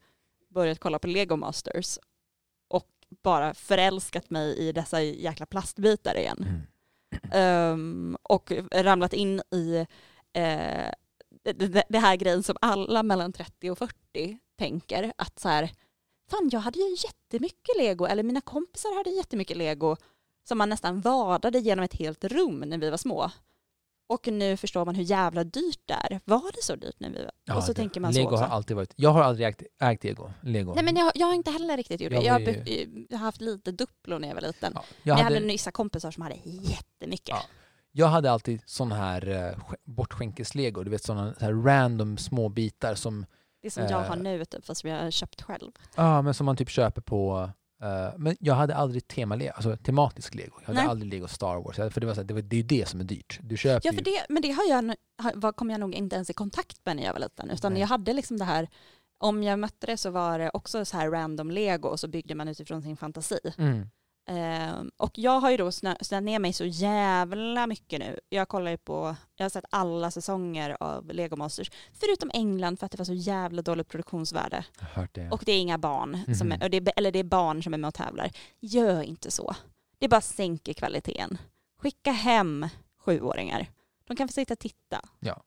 [0.50, 1.98] börjat kolla på Lego Masters
[2.68, 2.88] och
[3.22, 6.46] bara förälskat mig i dessa jäkla plastbitar igen.
[6.48, 6.62] Mm.
[7.32, 9.86] Ehm, och ramlat in i
[10.32, 10.92] eh,
[11.44, 15.70] det, det, det här grejen som alla mellan 30 och 40 tänker att så här,
[16.30, 19.96] fan jag hade ju jättemycket lego, eller mina kompisar hade jättemycket lego
[20.48, 23.30] som man nästan vadade genom ett helt rum när vi var små.
[24.08, 26.20] Och nu förstår man hur jävla dyrt det är.
[26.24, 27.32] Var det så dyrt när vi var?
[27.44, 28.44] Ja, och så det- tänker man Lego så också.
[28.44, 28.92] har alltid varit...
[28.96, 30.30] Jag har aldrig ägt, ägt Lego.
[30.42, 30.74] Lego.
[30.74, 32.16] Nej men jag, jag har inte heller riktigt gjort det.
[32.16, 34.72] Jag Jag, har var ju- be- jag har haft lite Duplo när jag var liten.
[34.74, 37.28] ja, Jag jag, hade, hade, vissa kompisar som hade jättemycket.
[37.28, 37.42] Ja.
[37.92, 40.84] Jag hade alltid sån här uh, bortskänkes-lego.
[40.84, 43.26] Du vet såna så här random små bitar som,
[43.62, 44.22] Det som jag har Eh.
[44.22, 45.70] nu typ, fast som jag har köpt själv.
[45.96, 47.50] ja, men som man typ köper på...
[47.82, 50.54] eh, men jag hade aldrig tema alltså tematisk lego.
[50.60, 50.88] Jag hade Nej.
[50.88, 51.76] aldrig lego Star Wars.
[51.76, 53.38] För det, var så här, det, var, det är ju det som är dyrt.
[53.42, 56.30] Du köper Ja, för det, men det har jag, har- kom jag nog inte ens
[56.30, 57.50] i kontakt med när jag var liten.
[57.50, 57.80] Utan Nej.
[57.80, 58.68] jag hade liksom det här,
[59.18, 62.34] om jag mötte det så var det också så här random lego och så byggde
[62.34, 63.38] man utifrån sin fantasi.
[63.58, 63.88] Mm.
[64.26, 68.20] Ehm, och jag har ju då snö, snöat ner mig så jävla mycket nu.
[68.28, 71.70] Jag kollar ju på, jag har sett alla säsonger av Lego Masters.
[71.92, 74.64] Förutom England för att det var så jävla dåligt produktionsvärde.
[75.12, 75.30] Det.
[75.30, 76.62] Och det är inga barn, som Mhm.
[76.62, 78.30] är, det eller det är barn som är med och tävlar.
[78.60, 79.54] Gör inte så.
[79.98, 81.38] Det bara sänker kvaliteten.
[81.80, 82.68] Skicka hem
[82.98, 83.66] sjuåringar.
[84.06, 85.00] De kan få sitta och titta.
[85.20, 85.42] Ja.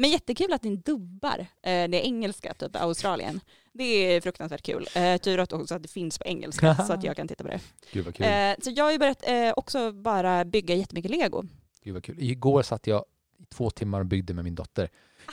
[0.00, 3.40] Men jättekul att ni dubbar eh, det engelska, typ Australien.
[3.72, 4.88] Det är fruktansvärt kul.
[4.94, 7.50] Eh, tur att också att det finns på engelska så att jag kan titta på
[7.50, 7.60] det.
[7.92, 8.26] Gud vad kul.
[8.26, 11.44] Eh, så jag har ju börjat eh, också bara bygga jättemycket lego.
[11.82, 12.16] Gud vad kul.
[12.18, 13.04] Igår satt jag
[13.38, 14.88] i två timmar och byggde med min dotter.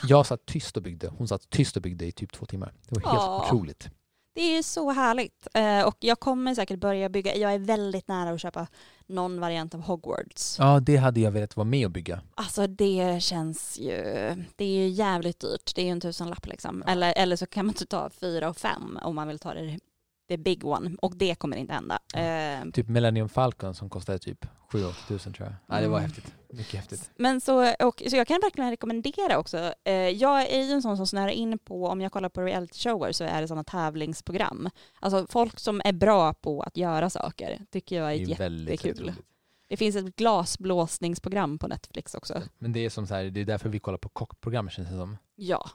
[0.07, 1.07] Jag satt tyst och byggde.
[1.07, 2.73] Hon satt tyst och byggde i typ två timmar.
[2.89, 3.45] Det var helt Åh.
[3.45, 3.89] otroligt.
[4.35, 5.47] Det är så härligt.
[5.53, 8.67] Eh, och jag kommer säkert börja bygga, jag är väldigt nära att köpa
[9.05, 10.55] någon variant av Hogwarts.
[10.59, 12.21] Ja, det hade jag velat vara med och bygga.
[12.35, 13.93] Alltså det känns ju,
[14.55, 15.75] det är ju jävligt dyrt.
[15.75, 16.83] Det är ju en tusenlapp liksom.
[16.87, 19.79] Eller, eller så kan man ta fyra och fem om man vill ta det,
[20.27, 20.95] det big one.
[21.01, 21.99] Och det kommer inte hända.
[22.15, 25.55] Eh, Typ Millennium Falcon som kostade typ 7-8 tusen tror jag.
[25.67, 26.09] Nej, det var Mm.
[26.11, 26.33] häftigt.
[26.49, 27.11] Mycket häftigt.
[27.17, 29.73] Men så, och, så jag kan verkligen rekommendera också.
[29.83, 32.79] Eh, jag är ju en sån som snöar in på, om jag kollar på reality
[32.79, 34.69] shower så är det sådana tävlingsprogram.
[34.99, 39.13] Alltså folk som är bra på att göra saker tycker jag är, Det är jättekul.
[39.67, 40.15] Det finns ett
[40.75, 42.41] glasblåsningsprogram på Netflix också.
[42.57, 44.95] Men det är som så här, det är därför vi kollar på kockprogram känns det
[44.97, 45.17] som.
[45.35, 45.69] Ja,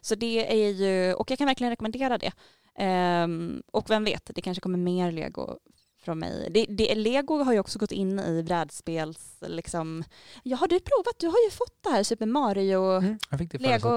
[0.00, 2.32] så det är ju, och jag kan verkligen rekommendera det.
[2.78, 5.58] Ehm, och vem vet, det kanske kommer mer lego
[6.00, 6.48] från mig.
[6.50, 10.04] Det, det, lego har ju också gått in i brädspels, liksom,
[10.42, 13.58] ja har du provat, du har ju fått det här Super Mario Jag fick det
[13.58, 13.88] Lego,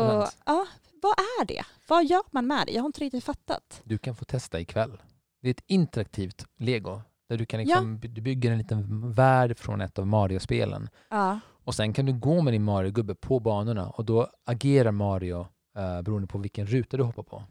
[0.46, 0.66] ja,
[1.02, 1.64] vad är det?
[1.88, 2.74] Vad gör man med det?
[2.74, 3.82] Jag har inte riktigt fattat.
[3.84, 5.02] Du kan få testa ikväll.
[5.42, 7.02] Det är ett interaktivt lego.
[7.30, 10.90] Där du kan liksom, du bygger en liten värld från ett av Mario-spelen.
[11.10, 11.40] Ja.
[11.64, 16.02] Och sen kan du gå med din Mario-gubbe på banorna och då agerar Mario uh,
[16.02, 17.44] beroende på vilken ruta du hoppar på.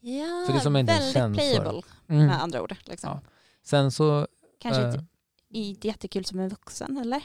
[0.00, 2.26] Ja, Så det är som väldigt playable Mm.
[2.26, 2.74] med andra ord.
[2.84, 3.10] Liksom.
[3.10, 3.20] Ja.
[3.62, 4.26] Sen så...
[4.60, 5.04] Kanske eh, inte,
[5.50, 7.22] inte jättekul som en vuxen, eller?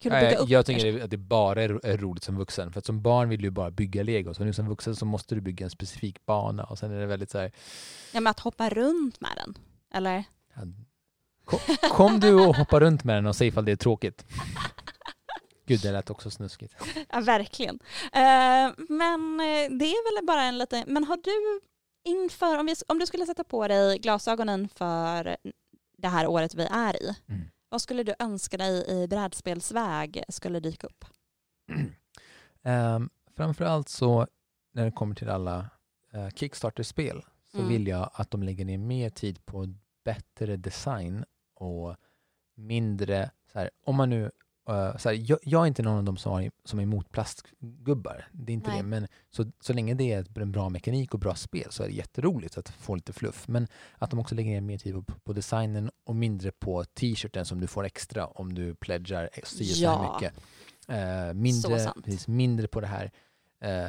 [0.00, 0.48] Kul att bygga upp.
[0.48, 0.98] jag tycker kanske.
[0.98, 2.72] det- att det bara är, ro- är roligt som vuxen.
[2.72, 4.34] För att som barn vill du bara bygga lego.
[4.34, 7.06] Så nu som vuxen så måste du bygga en specifik bana och sen är det
[7.06, 7.52] väldigt så här...
[8.12, 9.58] Ja, men att hoppa runt med den,
[9.94, 10.24] eller?
[10.54, 10.62] ja,
[11.44, 11.58] Kom,
[11.90, 14.24] kom du och hoppa runt med den och säg ifall det är tråkigt.
[15.66, 16.74] Gud, det lät också snuskigt.
[17.12, 17.78] Ja, verkligen.
[18.12, 20.84] Eh, men eh, det är väl bara en liten...
[20.86, 21.60] Men har du
[22.06, 25.36] inför, om, vi, om du skulle sätta på dig glasögonen för
[25.98, 27.42] det här året vi är i, Mm.
[27.68, 31.04] vad skulle du önska dig i brädspelsväg skulle dyka upp?
[32.62, 34.26] Um, framförallt så
[34.72, 35.70] när det kommer till alla
[36.14, 37.68] uh, Kickstarter-spel så Mm.
[37.68, 41.96] vill jag att de lägger ner mer tid på bättre design och
[42.54, 44.30] mindre, så här, om man nu,
[44.68, 47.10] uh, så här, jag, jag är inte någon av dem som, har, som är emot
[47.12, 48.82] plastgubbar, det är inte Nej.
[48.82, 51.88] det, men så, så länge det är en bra mekanik och bra spel så är
[51.88, 55.14] det jätteroligt att få lite fluff, men att de också lägger ner mer tid på,
[55.24, 59.88] på designen och mindre på t-shirten som du får extra om du pledgar si så
[59.88, 60.14] här Ja.
[60.14, 60.34] mycket.
[60.88, 62.04] Eh, Så mindre, sant.
[62.04, 63.10] precis, mindre på det här
[63.60, 63.88] eh,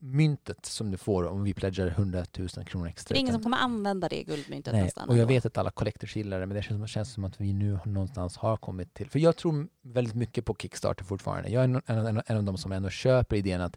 [0.00, 3.14] guldmyntet som du får om vi pledgar 100 000 kronor extra.
[3.14, 5.08] Det är ingen som kommer använda det guldmyntet Nej, nästan.
[5.08, 5.34] och jag ändå.
[5.34, 8.36] vet att alla collectors gillar det, men det känns, känns som att vi nu någonstans
[8.36, 9.10] har kommit till...
[9.10, 11.48] För jag tror väldigt mycket på Kickstarter fortfarande.
[11.50, 13.76] Jag är en, en, en, en av de som ändå köper idén att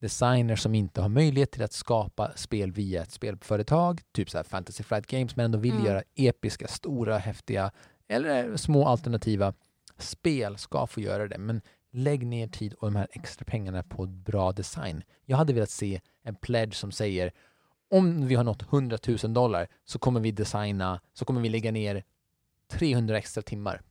[0.00, 4.44] designers som inte har möjlighet till att skapa spel via ett spelföretag, typ så här
[4.44, 5.84] Fantasy Flight Games, men ändå vill Mm.
[5.86, 7.70] göra episka, stora, häftiga
[8.08, 9.54] eller små alternativa
[9.98, 11.38] spel ska få göra det.
[11.38, 11.60] Men
[11.92, 15.02] lägg ner tid och de här extra pengarna på bra design.
[15.24, 17.32] Jag hade velat se en pledge som säger
[17.90, 21.72] om vi har nått 100 000 dollar så kommer vi designa, så kommer vi lägga
[21.72, 22.04] ner
[22.68, 23.82] 300 extra timmar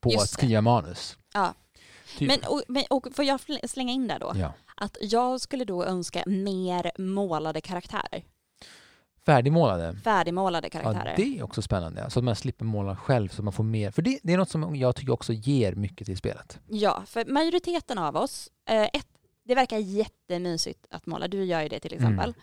[0.00, 0.34] på Just att det.
[0.34, 1.18] skriva manus.
[1.34, 1.54] Ja.
[2.18, 2.28] Typ.
[2.28, 3.40] Men, och, men, och får jag
[3.70, 4.32] slänga in där då?
[4.36, 4.52] ja.
[4.76, 8.24] Att jag skulle då önska mer målade karaktärer.
[9.26, 9.96] Färdigmålade.
[10.04, 11.14] Färdigmålade Ja, karaktärer.
[11.16, 12.10] det är också spännande.
[12.10, 13.90] Så att man slipper måla själv så man får mer.
[13.90, 16.60] För det, det är något som jag tycker också ger mycket till spelet.
[16.68, 19.06] Ja, för majoriteten av oss, eh, ett,
[19.44, 22.28] det verkar jättemysigt att måla, du gör ju det till exempel.
[22.28, 22.40] Mm.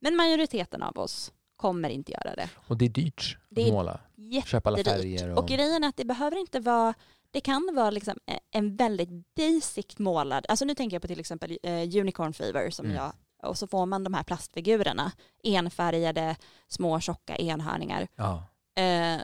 [0.00, 2.48] Men majoriteten av oss kommer inte göra det.
[2.56, 4.00] Och det är dyrt Det att måla.
[4.46, 5.30] Köpa alla färger.
[5.30, 5.38] Och...
[5.38, 6.94] Och, grejen är att det behöver inte vara,
[7.30, 11.20] det kan vara liksom eh, en väldigt basic målad, alltså nu tänker jag på till
[11.20, 12.96] exempel eh, Unicorn Fever som Mm.
[12.96, 13.12] jag,
[13.42, 15.12] och så får man de här plastfigurerna,
[15.44, 16.36] enfärgade,
[16.68, 18.08] små tjocka enhörningar.
[18.16, 19.20] ja, Eh,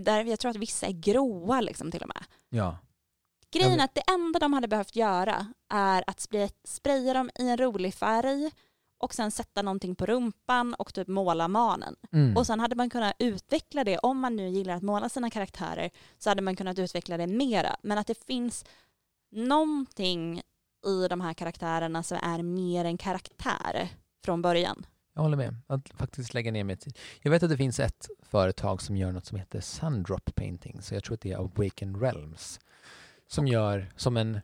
[0.00, 2.24] där jag tror att vissa är gråa liksom till och med.
[2.48, 2.78] ja.
[3.50, 7.48] Grejen är att det enda de hade behövt göra är att spraya, spraya dem i
[7.48, 8.50] en rolig färg
[8.98, 11.96] och sen sätta någonting på rumpan och typ måla manen.
[12.12, 12.36] Mm.
[12.36, 15.90] Och sen hade man kunnat utveckla det, om man nu gillar att måla sina karaktärer,
[16.18, 17.76] så hade man kunnat utveckla det mera.
[17.82, 18.64] Men att det finns
[19.30, 20.42] någonting
[20.86, 23.88] i de här karaktärerna som är mer en karaktär
[24.24, 24.86] från början.
[25.14, 25.56] Jag håller med.
[25.66, 26.98] Att faktiskt lägga ner mer tid.
[27.22, 30.82] Jag vet att det finns ett företag som gör något som heter Sundrop Painting.
[30.82, 32.60] Så jag tror att det är Awaken Realms.
[33.28, 34.40] Som gör som en...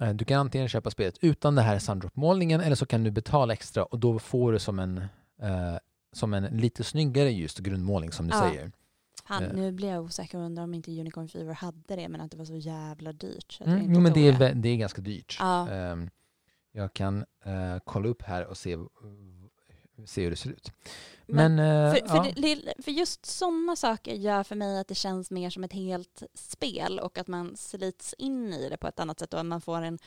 [0.00, 3.52] eh, Du kan antingen köpa spelet utan det här Sundrop-målningen eller så kan du betala
[3.52, 4.98] extra och då får du som en,
[5.42, 5.76] eh,
[6.12, 8.40] som en lite snyggare just grundmålning som du Ja.
[8.40, 8.72] säger.
[9.26, 9.52] Fan, Eh.
[9.52, 12.36] nu blir jag osäker och undrar om inte Unicorn Fever hade det, men att det
[12.36, 13.52] var så jävla dyrt.
[13.52, 15.36] Så Mm, jo, men det är, det är ganska dyrt.
[15.40, 15.68] Ja.
[15.68, 16.10] Ehm,
[16.72, 18.76] jag kan eh, kolla upp här och se
[20.06, 20.72] se hur det ser ut.
[21.26, 22.32] Men- Men, eh, För, för, ja.
[22.36, 25.72] det, det, för just sådana saker gör för mig att det känns mer som ett
[25.72, 29.46] helt spel och att man slits in i det på ett annat sätt och att
[29.46, 29.98] man får en,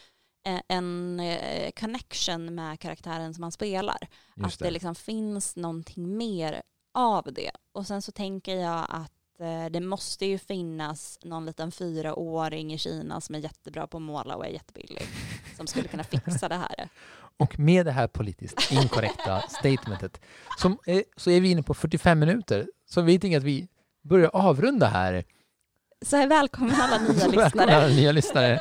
[0.68, 1.22] en
[1.80, 3.98] connection med karaktären som man spelar.
[4.36, 4.72] just att det.
[4.72, 6.62] liksom finns någonting mer
[6.94, 7.52] av det.
[7.72, 12.78] Och sen så tänker jag att eh, det måste ju finnas någon liten fyraåring i
[12.78, 15.04] Kina som är jättebra på att måla och är jättebillig
[15.58, 16.90] som skulle kunna fixa det här.
[17.38, 20.22] Och med det här politiskt inkorrekta statementet
[20.58, 22.68] som är, så är vi inne på 45 minuter.
[22.90, 23.68] Så vi tänker att vi
[24.04, 25.24] börjar avrunda här.
[26.02, 27.76] Så här, välkommen alla nya lyssnare.
[27.76, 28.60] alla nya lyssnare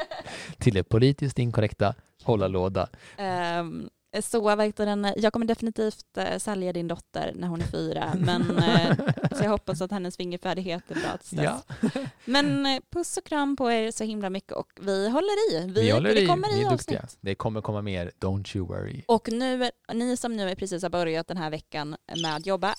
[0.58, 2.88] till det politiskt inkorrekta Hålla låda.
[3.16, 3.88] Ehm,
[4.20, 8.14] så vad heter den, jag kommer definitivt eh, sälja din dotter när hon är fyra,
[8.18, 8.96] men eh,
[9.38, 11.64] så jag hoppas att hennes fingerfärdighet är bra tills dess.
[11.92, 15.66] Ja, Men eh, puss och kram på er så himla mycket och vi håller i.
[15.66, 16.26] Vi, vi håller det i.
[16.26, 16.98] kommer Vi i är duktiga.
[17.02, 17.18] avsnitt.
[17.20, 18.10] Det kommer komma mer.
[18.20, 19.02] Don't you worry.
[19.08, 22.74] Och nu, ni som nu precis har börjat den här veckan med att jobba,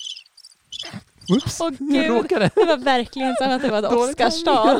[1.29, 2.49] Oops, Åh, jag råkade.
[2.55, 4.79] det var verkligen som att det var ett Oscarstal.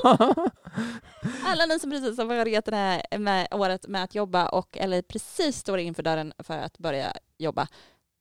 [1.46, 5.02] Alla ni som precis har börjat det här med året med att jobba och eller
[5.02, 7.68] precis står inför dörren för att börja jobba,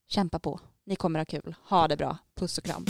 [0.09, 0.61] kämpa på.
[0.87, 1.55] Ni kommer ha kul.
[1.69, 2.19] Ha det bra.
[2.39, 2.87] Puss och kram.